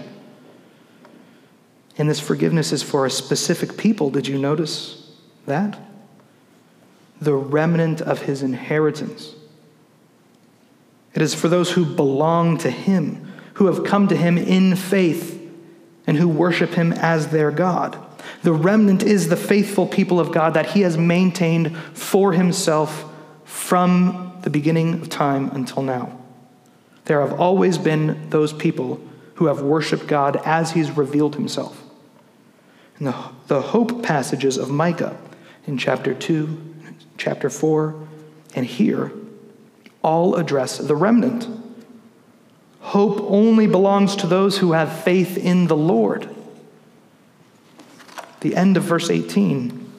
And 1.96 2.10
this 2.10 2.20
forgiveness 2.20 2.70
is 2.70 2.82
for 2.82 3.06
a 3.06 3.10
specific 3.10 3.78
people. 3.78 4.10
Did 4.10 4.26
you 4.26 4.36
notice 4.36 5.10
that? 5.46 5.85
The 7.20 7.34
remnant 7.34 8.00
of 8.00 8.22
his 8.22 8.42
inheritance. 8.42 9.34
It 11.14 11.22
is 11.22 11.34
for 11.34 11.48
those 11.48 11.72
who 11.72 11.84
belong 11.84 12.58
to 12.58 12.70
him, 12.70 13.32
who 13.54 13.66
have 13.66 13.84
come 13.84 14.08
to 14.08 14.16
him 14.16 14.36
in 14.36 14.76
faith, 14.76 15.32
and 16.06 16.16
who 16.16 16.28
worship 16.28 16.74
him 16.74 16.92
as 16.92 17.28
their 17.28 17.50
God. 17.50 17.98
The 18.42 18.52
remnant 18.52 19.02
is 19.02 19.28
the 19.28 19.36
faithful 19.36 19.86
people 19.86 20.20
of 20.20 20.32
God 20.32 20.54
that 20.54 20.66
he 20.66 20.82
has 20.82 20.96
maintained 20.98 21.76
for 21.94 22.32
himself 22.32 23.04
from 23.44 24.38
the 24.42 24.50
beginning 24.50 24.94
of 24.94 25.08
time 25.08 25.50
until 25.50 25.82
now. 25.82 26.18
There 27.06 27.20
have 27.20 27.40
always 27.40 27.78
been 27.78 28.30
those 28.30 28.52
people 28.52 29.00
who 29.36 29.46
have 29.46 29.62
worshiped 29.62 30.06
God 30.06 30.36
as 30.44 30.72
he's 30.72 30.90
revealed 30.90 31.36
himself. 31.36 31.82
And 32.98 33.08
the, 33.08 33.30
the 33.46 33.60
hope 33.60 34.02
passages 34.02 34.56
of 34.56 34.70
Micah 34.70 35.16
in 35.66 35.78
chapter 35.78 36.14
2, 36.14 36.74
chapter 37.16 37.50
4, 37.50 37.94
and 38.54 38.66
here 38.66 39.12
all 40.02 40.36
address 40.36 40.78
the 40.78 40.94
remnant. 40.94 41.48
Hope 42.80 43.20
only 43.28 43.66
belongs 43.66 44.14
to 44.16 44.26
those 44.26 44.58
who 44.58 44.72
have 44.72 45.02
faith 45.02 45.36
in 45.36 45.66
the 45.66 45.76
Lord. 45.76 46.28
The 48.40 48.54
end 48.54 48.76
of 48.76 48.84
verse 48.84 49.10
18 49.10 49.92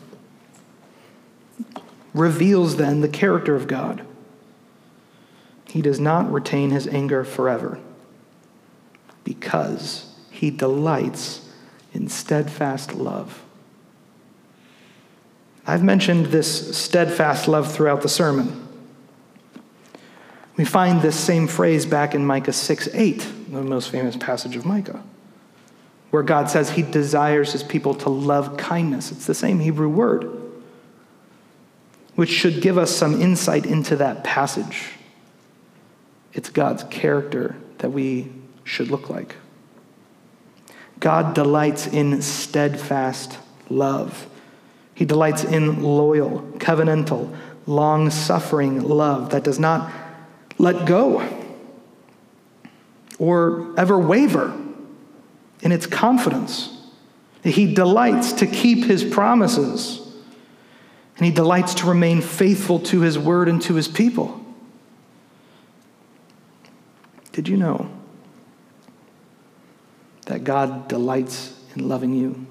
reveals 2.13 2.77
then 2.77 3.01
the 3.01 3.09
character 3.09 3.55
of 3.55 3.67
God. 3.67 4.05
He 5.67 5.81
does 5.81 5.99
not 5.99 6.31
retain 6.31 6.71
his 6.71 6.87
anger 6.87 7.25
forever 7.25 7.79
because 9.23 10.15
he 10.31 10.49
delights 10.49 11.49
in 11.93 12.07
steadfast 12.07 12.93
love. 12.93 13.43
I've 15.69 15.83
mentioned 15.83 16.27
this 16.27 16.77
steadfast 16.77 17.49
love 17.49 17.69
throughout 17.69 18.01
the 18.01 18.07
sermon. 18.07 18.65
We 20.55 20.63
find 20.63 21.01
this 21.01 21.19
same 21.19 21.45
phrase 21.45 21.85
back 21.85 22.15
in 22.15 22.25
Micah 22.25 22.53
6 22.53 22.87
8, 22.93 23.27
the 23.51 23.61
most 23.61 23.89
famous 23.91 24.15
passage 24.15 24.55
of 24.55 24.65
Micah, 24.65 25.03
where 26.09 26.23
God 26.23 26.49
says 26.49 26.69
he 26.69 26.83
desires 26.83 27.51
his 27.51 27.63
people 27.63 27.93
to 27.95 28.09
love 28.09 28.55
kindness. 28.55 29.11
It's 29.11 29.27
the 29.27 29.35
same 29.35 29.59
Hebrew 29.59 29.89
word, 29.89 30.31
which 32.15 32.29
should 32.29 32.61
give 32.61 32.77
us 32.77 32.89
some 32.89 33.21
insight 33.21 33.65
into 33.65 33.97
that 33.97 34.23
passage. 34.23 34.91
It's 36.31 36.49
God's 36.49 36.85
character 36.85 37.57
that 37.79 37.89
we 37.89 38.31
should 38.63 38.89
look 38.89 39.09
like. 39.09 39.35
God 41.01 41.35
delights 41.35 41.87
in 41.87 42.21
steadfast 42.21 43.37
love. 43.69 44.27
He 44.97 45.05
delights 45.05 45.43
in 45.43 45.83
loyal, 45.83 46.41
covenantal, 46.57 47.37
long 47.67 48.09
suffering 48.09 48.81
love 48.81 49.29
that 49.29 49.43
does 49.43 49.59
not 49.59 49.91
let 50.57 50.87
go 50.87 51.21
or 53.19 53.79
ever 53.79 53.95
waver 53.99 54.59
in 55.61 55.71
its 55.71 55.85
confidence. 55.85 56.73
He 57.43 57.71
delights 57.71 58.33
to 58.33 58.47
keep 58.47 58.85
his 58.85 59.03
promises, 59.03 60.01
and 61.17 61.27
he 61.27 61.31
delights 61.31 61.75
to 61.75 61.85
remain 61.85 62.21
faithful 62.21 62.79
to 62.79 63.01
his 63.01 63.19
word 63.19 63.47
and 63.47 63.61
to 63.61 63.75
his 63.75 63.87
people. 63.87 64.43
Did 67.33 67.47
you 67.47 67.57
know 67.57 67.87
that 70.25 70.43
God 70.43 70.87
delights 70.87 71.53
in 71.75 71.87
loving 71.87 72.13
you. 72.13 72.47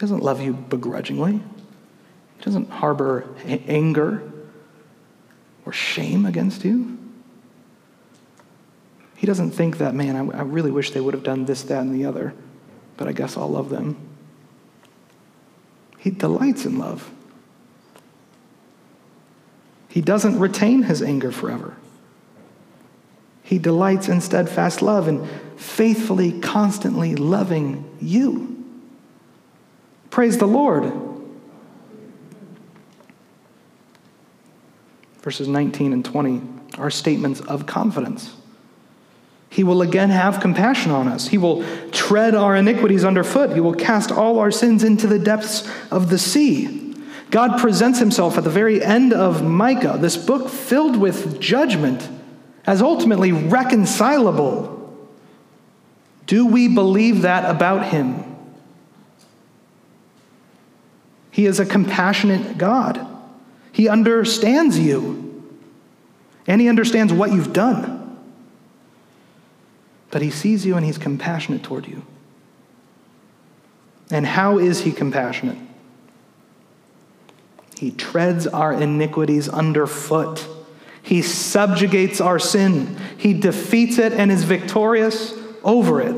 He 0.00 0.06
doesn't 0.06 0.22
love 0.22 0.40
you 0.40 0.54
begrudgingly, 0.54 1.32
He 1.32 2.44
doesn't 2.44 2.70
harbor 2.70 3.28
anger 3.44 4.32
or 5.66 5.74
shame 5.74 6.24
against 6.24 6.64
you. 6.64 6.96
He 9.14 9.26
doesn't 9.26 9.50
think 9.50 9.76
that, 9.76 9.94
man, 9.94 10.16
I, 10.16 10.38
I 10.38 10.42
really 10.42 10.70
wish 10.70 10.92
they 10.92 11.02
would 11.02 11.12
have 11.12 11.22
done 11.22 11.44
this, 11.44 11.64
that, 11.64 11.82
and 11.82 11.94
the 11.94 12.06
other, 12.06 12.32
but 12.96 13.08
I 13.08 13.12
guess 13.12 13.36
I'll 13.36 13.50
love 13.50 13.68
them. 13.68 13.94
He 15.98 16.08
delights 16.08 16.64
in 16.64 16.78
love. 16.78 17.10
He 19.88 20.00
doesn't 20.00 20.38
retain 20.38 20.84
his 20.84 21.02
anger 21.02 21.30
forever. 21.30 21.76
He 23.42 23.58
delights 23.58 24.08
in 24.08 24.22
steadfast 24.22 24.80
love 24.80 25.08
and 25.08 25.28
faithfully, 25.58 26.40
constantly 26.40 27.16
loving 27.16 27.98
you. 28.00 28.49
Praise 30.10 30.38
the 30.38 30.46
Lord. 30.46 30.92
Verses 35.22 35.48
19 35.48 35.92
and 35.92 36.04
20 36.04 36.42
are 36.78 36.90
statements 36.90 37.40
of 37.40 37.66
confidence. 37.66 38.34
He 39.50 39.64
will 39.64 39.82
again 39.82 40.10
have 40.10 40.40
compassion 40.40 40.92
on 40.92 41.08
us. 41.08 41.28
He 41.28 41.38
will 41.38 41.64
tread 41.90 42.34
our 42.34 42.54
iniquities 42.54 43.04
underfoot. 43.04 43.52
He 43.52 43.60
will 43.60 43.74
cast 43.74 44.12
all 44.12 44.38
our 44.38 44.50
sins 44.50 44.84
into 44.84 45.06
the 45.06 45.18
depths 45.18 45.68
of 45.90 46.08
the 46.08 46.18
sea. 46.18 46.94
God 47.30 47.60
presents 47.60 47.98
himself 47.98 48.38
at 48.38 48.44
the 48.44 48.50
very 48.50 48.82
end 48.82 49.12
of 49.12 49.44
Micah, 49.44 49.98
this 50.00 50.16
book 50.16 50.48
filled 50.48 50.96
with 50.96 51.40
judgment 51.40 52.08
as 52.66 52.82
ultimately 52.82 53.32
reconcilable. 53.32 54.76
Do 56.26 56.46
we 56.46 56.68
believe 56.68 57.22
that 57.22 57.48
about 57.48 57.86
him? 57.86 58.19
He 61.30 61.46
is 61.46 61.60
a 61.60 61.66
compassionate 61.66 62.58
God. 62.58 63.06
He 63.72 63.88
understands 63.88 64.78
you, 64.78 65.44
and 66.46 66.60
he 66.60 66.68
understands 66.68 67.12
what 67.12 67.32
you've 67.32 67.52
done. 67.52 68.00
But 70.10 70.22
he 70.22 70.30
sees 70.30 70.66
you 70.66 70.76
and 70.76 70.84
he's 70.84 70.98
compassionate 70.98 71.62
toward 71.62 71.86
you. 71.86 72.02
And 74.10 74.26
how 74.26 74.58
is 74.58 74.80
he 74.80 74.90
compassionate? 74.90 75.58
He 77.78 77.92
treads 77.92 78.46
our 78.46 78.72
iniquities 78.72 79.48
underfoot. 79.48 80.46
He 81.02 81.22
subjugates 81.22 82.20
our 82.20 82.38
sin, 82.38 82.96
He 83.16 83.32
defeats 83.34 83.98
it 83.98 84.12
and 84.12 84.30
is 84.30 84.44
victorious 84.44 85.32
over 85.62 86.00
it. 86.00 86.14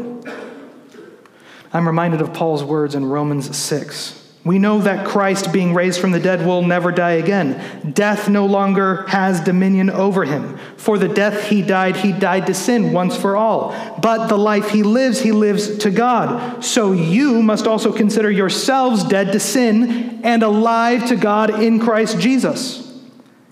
I'm 1.73 1.87
reminded 1.87 2.21
of 2.21 2.35
Paul's 2.35 2.65
words 2.65 2.95
in 2.95 3.05
Romans 3.05 3.57
6. 3.57 4.22
We 4.45 4.59
know 4.59 4.81
that 4.81 5.07
Christ, 5.07 5.53
being 5.53 5.73
raised 5.73 6.01
from 6.01 6.11
the 6.11 6.19
dead, 6.19 6.45
will 6.45 6.63
never 6.63 6.91
die 6.91 7.13
again. 7.13 7.93
Death 7.93 8.29
no 8.29 8.45
longer 8.45 9.07
has 9.07 9.41
dominion 9.41 9.89
over 9.89 10.25
him. 10.25 10.59
For 10.77 10.99
the 10.99 11.07
death 11.07 11.49
he 11.49 11.63
died, 11.63 11.95
he 11.95 12.11
died 12.11 12.49
to 12.49 12.55
sin 12.55 12.93
once 12.93 13.17
for 13.17 13.37
all. 13.37 13.71
But 14.03 14.27
the 14.27 14.37
life 14.37 14.71
he 14.71 14.83
lives, 14.83 15.21
he 15.21 15.31
lives 15.31 15.79
to 15.79 15.91
God. 15.93 16.65
So 16.65 16.91
you 16.91 17.41
must 17.41 17.69
also 17.69 17.93
consider 17.93 18.33
yourselves 18.33 19.05
dead 19.05 19.31
to 19.31 19.39
sin 19.39 20.21
and 20.25 20.43
alive 20.43 21.07
to 21.07 21.17
God 21.17 21.63
in 21.63 21.79
Christ 21.79 22.19
Jesus. 22.19 23.01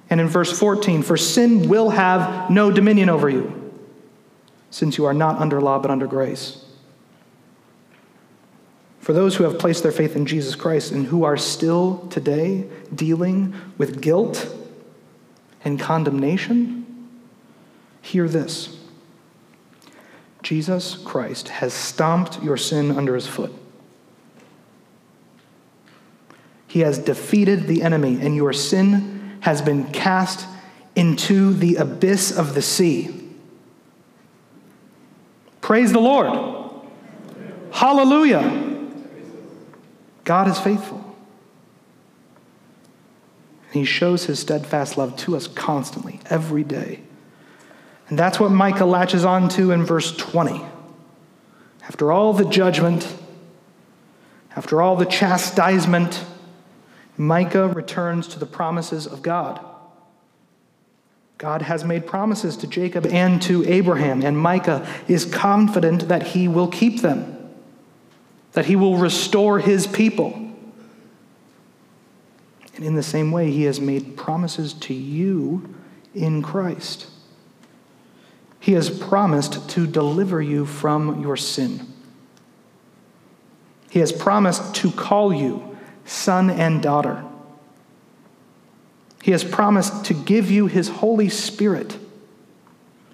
And 0.09 0.21
in 0.21 0.27
verse 0.27 0.51
14, 0.59 1.05
for 1.05 1.17
sin 1.17 1.69
will 1.69 1.91
have 1.91 2.51
no 2.51 2.73
dominion 2.73 3.09
over 3.09 3.31
you. 3.31 3.57
since 4.71 4.97
you 4.97 5.05
are 5.05 5.15
not 5.15 5.39
under 5.41 5.61
law 5.61 5.79
but 5.79 5.91
under 5.91 6.07
grace. 6.07 6.65
For 9.01 9.15
those 9.15 9.37
who 9.37 9.45
have 9.45 9.59
placed 9.59 9.83
their 9.83 9.93
faith 9.93 10.15
in 10.15 10.27
Jesus 10.27 10.55
Christ 10.55 10.93
and 10.93 11.07
who 11.07 11.25
are 11.25 11.37
still 11.37 12.07
today 12.09 12.69
dealing 12.95 13.55
with 13.79 14.01
guilt 14.01 14.55
and 15.65 15.81
condemnation, 15.81 17.09
hear 18.03 18.29
this 18.29 18.79
Jesus 20.43 20.97
Christ 20.97 21.49
has 21.49 21.73
stomped 21.73 22.43
your 22.43 22.57
sin 22.57 22.91
under 22.91 23.15
his 23.15 23.27
foot. 23.27 23.53
He 26.67 26.81
has 26.81 26.99
defeated 26.99 27.67
the 27.67 27.83
enemy, 27.83 28.21
and 28.21 28.37
your 28.37 28.53
sin 28.53 29.39
has 29.41 29.61
been 29.61 29.91
cast 29.93 30.47
into 30.95 31.53
the 31.53 31.77
abyss 31.77 32.37
of 32.37 32.55
the 32.55 32.63
sea. 32.63 33.29
Praise 35.61 35.93
the 35.93 36.01
Lord. 36.01 36.29
Hallelujah. 37.73 38.70
God 40.31 40.47
is 40.47 40.61
faithful. 40.61 40.99
And 43.65 43.81
he 43.81 43.85
shows 43.85 44.27
his 44.27 44.39
steadfast 44.39 44.97
love 44.97 45.17
to 45.17 45.35
us 45.35 45.49
constantly, 45.49 46.21
every 46.27 46.63
day. 46.63 47.01
And 48.07 48.17
that's 48.17 48.39
what 48.39 48.53
Micah 48.53 48.85
latches 48.85 49.25
on 49.25 49.49
to 49.49 49.73
in 49.73 49.85
verse 49.85 50.17
20. 50.17 50.63
After 51.83 52.13
all 52.13 52.33
the 52.33 52.45
judgment, 52.45 53.13
after 54.55 54.81
all 54.81 54.95
the 54.95 55.05
chastisement, 55.05 56.25
Micah 57.17 57.67
returns 57.67 58.29
to 58.29 58.39
the 58.39 58.47
promises 58.47 59.09
of 59.09 59.23
God. 59.23 59.59
God 61.39 61.63
has 61.63 61.85
made 61.85 62.07
promises 62.07 62.57
to 62.59 62.69
Jacob 62.69 63.05
and 63.07 63.43
to 63.43 63.65
Abraham, 63.65 64.23
and 64.23 64.39
Micah 64.39 64.87
is 65.09 65.25
confident 65.25 66.07
that 66.07 66.23
he 66.23 66.47
will 66.47 66.69
keep 66.69 67.01
them, 67.01 67.40
that 68.53 68.67
he 68.67 68.77
will 68.77 68.97
restore 68.97 69.59
his 69.59 69.87
people. 69.87 70.33
And 72.75 72.85
in 72.85 72.95
the 72.95 73.03
same 73.03 73.31
way, 73.31 73.51
he 73.51 73.65
has 73.65 73.81
made 73.81 74.17
promises 74.17 74.73
to 74.75 74.95
you 74.95 75.75
in 76.15 76.43
Christ. 76.43 77.07
He 78.59 78.73
has 78.73 78.91
promised 78.91 79.69
to 79.71 79.87
deliver 79.87 80.41
you 80.41 80.67
from 80.67 81.23
your 81.23 81.37
sin. 81.37 81.87
He 83.91 83.99
has 84.01 84.13
promised 84.13 84.75
to 84.77 84.91
call 84.91 85.33
you 85.33 85.77
son 86.05 86.51
and 86.51 86.83
daughter. 86.83 87.25
He 89.23 89.33
has 89.33 89.45
promised 89.45 90.05
to 90.07 90.15
give 90.15 90.51
you 90.51 90.67
his 90.67 90.89
Holy 90.89 91.29
Spirit. 91.29 91.99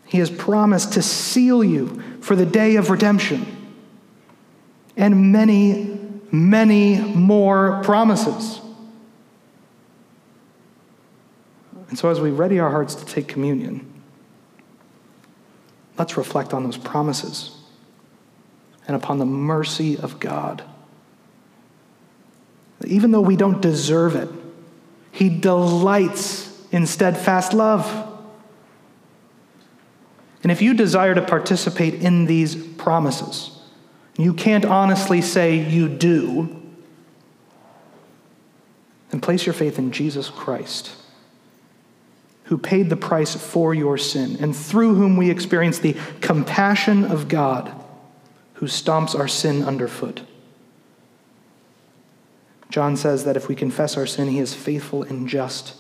He 0.07 0.19
has 0.19 0.31
promised 0.31 0.93
to 0.93 1.03
seal 1.03 1.65
you 1.65 2.03
for 2.21 2.37
the 2.37 2.47
day 2.47 2.77
of 2.77 2.91
redemption. 2.91 3.56
And 4.97 5.33
many, 5.33 5.99
many 6.31 6.99
more 6.99 7.83
promises. 7.83 8.61
And 11.89 11.99
so, 11.99 12.09
as 12.11 12.21
we 12.21 12.31
ready 12.31 12.59
our 12.59 12.71
hearts 12.71 12.95
to 12.97 13.05
take 13.05 13.29
communion, 13.29 14.03
let's 15.99 16.17
reflect 16.17 16.53
on 16.53 16.65
those 16.65 16.77
promises 16.77 17.57
and 18.87 18.97
upon 18.97 19.19
the 19.19 19.27
mercy 19.27 19.97
of 19.99 20.19
God. 20.19 20.63
Even 22.85 23.11
though 23.11 23.21
we 23.21 23.37
don't 23.37 23.61
deserve 23.61 24.17
it, 24.17 24.29
he 25.13 25.29
delights 25.29 26.53
in 26.71 26.87
steadfast 26.87 27.53
love. 27.53 28.13
And 30.43 30.53
if 30.53 30.61
you 30.61 30.75
desire 30.75 31.15
to 31.15 31.23
participate 31.23 31.95
in 31.95 32.27
these 32.27 32.55
promises, 32.55 33.56
you 34.19 34.33
can't 34.33 34.65
honestly 34.65 35.21
say 35.21 35.57
you 35.57 35.89
do, 35.89 36.63
then 39.11 39.21
place 39.21 39.45
your 39.45 39.53
faith 39.53 39.79
in 39.79 39.93
Jesus 39.93 40.31
Christ, 40.31 40.95
who 42.45 42.57
paid 42.57 42.89
the 42.89 42.97
price 42.97 43.35
for 43.35 43.75
your 43.75 43.99
sin, 43.99 44.37
and 44.41 44.57
through 44.57 44.95
whom 44.95 45.17
we 45.17 45.31
experience 45.31 45.79
the 45.79 45.97
compassion 46.21 47.05
of 47.05 47.29
God, 47.29 47.73
who 48.55 48.67
stomps 48.67 49.19
our 49.19 49.29
sin 49.29 49.63
underfoot. 49.63 50.23
John 52.71 52.97
says 52.97 53.25
that 53.25 53.37
if 53.37 53.49
we 53.49 53.55
confess 53.55 53.97
our 53.97 54.07
sin, 54.07 54.29
he 54.29 54.39
is 54.39 54.55
faithful 54.55 55.03
and 55.03 55.29
just 55.29 55.77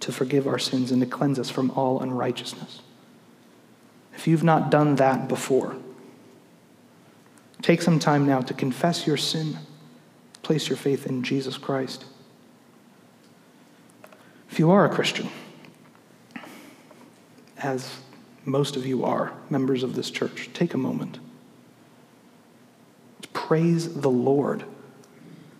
to 0.00 0.12
forgive 0.12 0.46
our 0.46 0.58
sins 0.58 0.90
and 0.90 1.00
to 1.00 1.06
cleanse 1.06 1.38
us 1.38 1.50
from 1.50 1.70
all 1.72 2.00
unrighteousness. 2.00 2.80
If 4.14 4.26
you've 4.26 4.44
not 4.44 4.70
done 4.70 4.96
that 4.96 5.28
before, 5.28 5.76
take 7.62 7.80
some 7.80 7.98
time 7.98 8.26
now 8.26 8.40
to 8.40 8.52
confess 8.52 9.06
your 9.06 9.16
sin. 9.16 9.58
Place 10.42 10.68
your 10.68 10.76
faith 10.76 11.06
in 11.06 11.22
Jesus 11.22 11.56
Christ. 11.56 12.04
If 14.50 14.58
you 14.58 14.70
are 14.70 14.84
a 14.84 14.88
Christian, 14.88 15.28
as 17.58 17.96
most 18.44 18.76
of 18.76 18.84
you 18.84 19.04
are 19.04 19.32
members 19.48 19.82
of 19.82 19.94
this 19.94 20.10
church, 20.10 20.50
take 20.52 20.74
a 20.74 20.78
moment. 20.78 21.18
Praise 23.32 23.94
the 23.94 24.10
Lord 24.10 24.64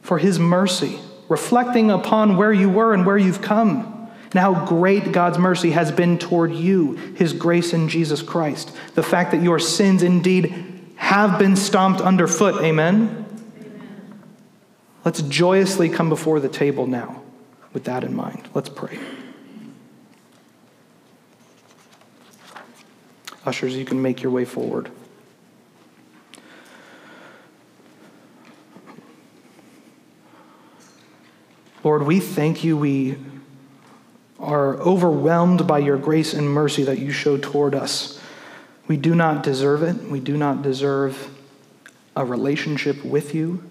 for 0.03 0.19
his 0.19 0.39
mercy, 0.39 0.99
reflecting 1.29 1.91
upon 1.91 2.37
where 2.37 2.53
you 2.53 2.69
were 2.69 2.93
and 2.93 3.07
where 3.07 3.17
you've 3.17 3.41
come, 3.41 4.11
and 4.25 4.41
how 4.41 4.67
great 4.67 5.13
God's 5.13 5.39
mercy 5.39 5.71
has 5.71 5.93
been 5.93 6.19
toward 6.19 6.53
you, 6.53 6.95
his 7.15 7.33
grace 7.33 7.73
in 7.73 7.89
Jesus 7.89 8.21
Christ. 8.21 8.73
The 8.95 9.03
fact 9.03 9.31
that 9.31 9.43
your 9.43 9.59
sins 9.59 10.03
indeed 10.03 10.72
have 11.03 11.37
been 11.37 11.57
stomped 11.57 12.01
underfoot. 12.01 12.63
Amen? 12.63 12.95
Amen. 12.95 14.23
Let's 15.05 15.21
joyously 15.21 15.89
come 15.89 16.09
before 16.09 16.39
the 16.39 16.49
table 16.49 16.87
now 16.87 17.23
with 17.73 17.85
that 17.85 18.05
in 18.05 18.15
mind. 18.15 18.49
Let's 18.55 18.69
pray. 18.69 18.99
Ushers, 23.45 23.77
you 23.77 23.85
can 23.85 24.01
make 24.01 24.23
your 24.23 24.31
way 24.31 24.45
forward. 24.45 24.93
Lord, 31.83 32.05
we 32.05 32.21
thank 32.21 32.63
you. 32.63 32.77
We 32.77 33.17
are 34.39 34.77
overwhelmed 34.77 35.67
by 35.67 35.81
your 35.81 35.99
grace 35.99 36.33
and 36.33 36.49
mercy 36.49 36.85
that 36.85 37.01
you 37.01 37.11
show 37.11 37.37
toward 37.37 37.75
us. 37.75 38.22
We 38.89 38.97
do 38.97 39.15
not 39.15 39.43
deserve 39.43 39.83
it. 39.83 40.11
We 40.11 40.21
do 40.21 40.37
not 40.37 40.63
deserve 40.63 41.31
a 42.17 42.25
relationship 42.25 43.05
with 43.05 43.35
you. 43.35 43.63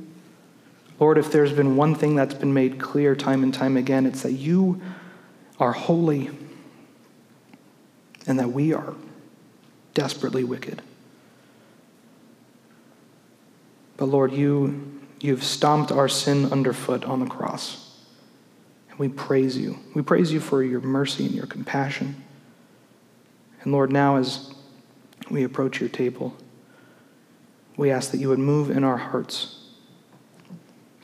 Lord, 1.00 1.18
if 1.18 1.32
there's 1.32 1.54
been 1.54 1.76
one 1.76 1.96
thing 1.96 2.16
that's 2.16 2.34
been 2.34 2.54
made 2.54 2.80
clear 2.80 3.16
time 3.16 3.44
and 3.44 3.54
time 3.54 3.76
again, 3.76 4.06
it's 4.06 4.22
that 4.22 4.34
you 4.34 4.82
are 5.60 5.74
holy 5.74 6.30
and 8.28 8.40
that 8.40 8.52
we 8.52 8.74
are 8.74 8.94
desperately 9.94 10.44
wicked. 10.44 10.82
But 13.98 14.06
Lord, 14.06 14.32
you, 14.32 15.00
you've 15.20 15.44
stomped 15.44 15.92
our 15.92 16.08
sin 16.08 16.52
underfoot 16.52 17.04
on 17.04 17.20
the 17.20 17.26
cross. 17.26 17.96
And 18.90 18.98
we 18.98 19.10
praise 19.10 19.58
you. 19.58 19.78
We 19.94 20.02
praise 20.02 20.32
you 20.32 20.40
for 20.40 20.64
your 20.64 20.82
mercy 20.82 21.26
and 21.26 21.36
your 21.36 21.46
compassion. 21.46 22.24
And 23.62 23.72
Lord, 23.72 23.92
now 23.92 24.18
as 24.18 24.51
we 25.32 25.44
approach 25.44 25.80
your 25.80 25.90
table, 25.90 26.36
we 27.78 27.90
ask 27.90 28.12
that 28.12 28.20
you 28.20 28.30
would 28.30 28.40
move 28.40 28.70
in 28.70 28.84
our 28.84 28.98
hearts 28.98 29.58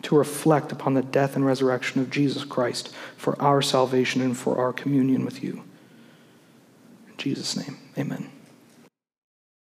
to 0.03 0.15
reflect 0.17 0.71
upon 0.71 0.93
the 0.93 1.01
death 1.01 1.36
and 1.36 1.45
resurrection 1.45 2.01
of 2.01 2.09
Jesus 2.09 2.43
Christ 2.43 2.93
for 3.17 3.39
our 3.41 3.61
salvation 3.61 4.21
and 4.21 4.38
for 4.38 4.57
our 4.57 4.71
communion 4.71 5.25
with 5.25 5.43
you. 5.43 5.63
In 7.09 7.17
Jesus' 7.17 7.57
name, 7.57 7.78
amen. 7.97 8.30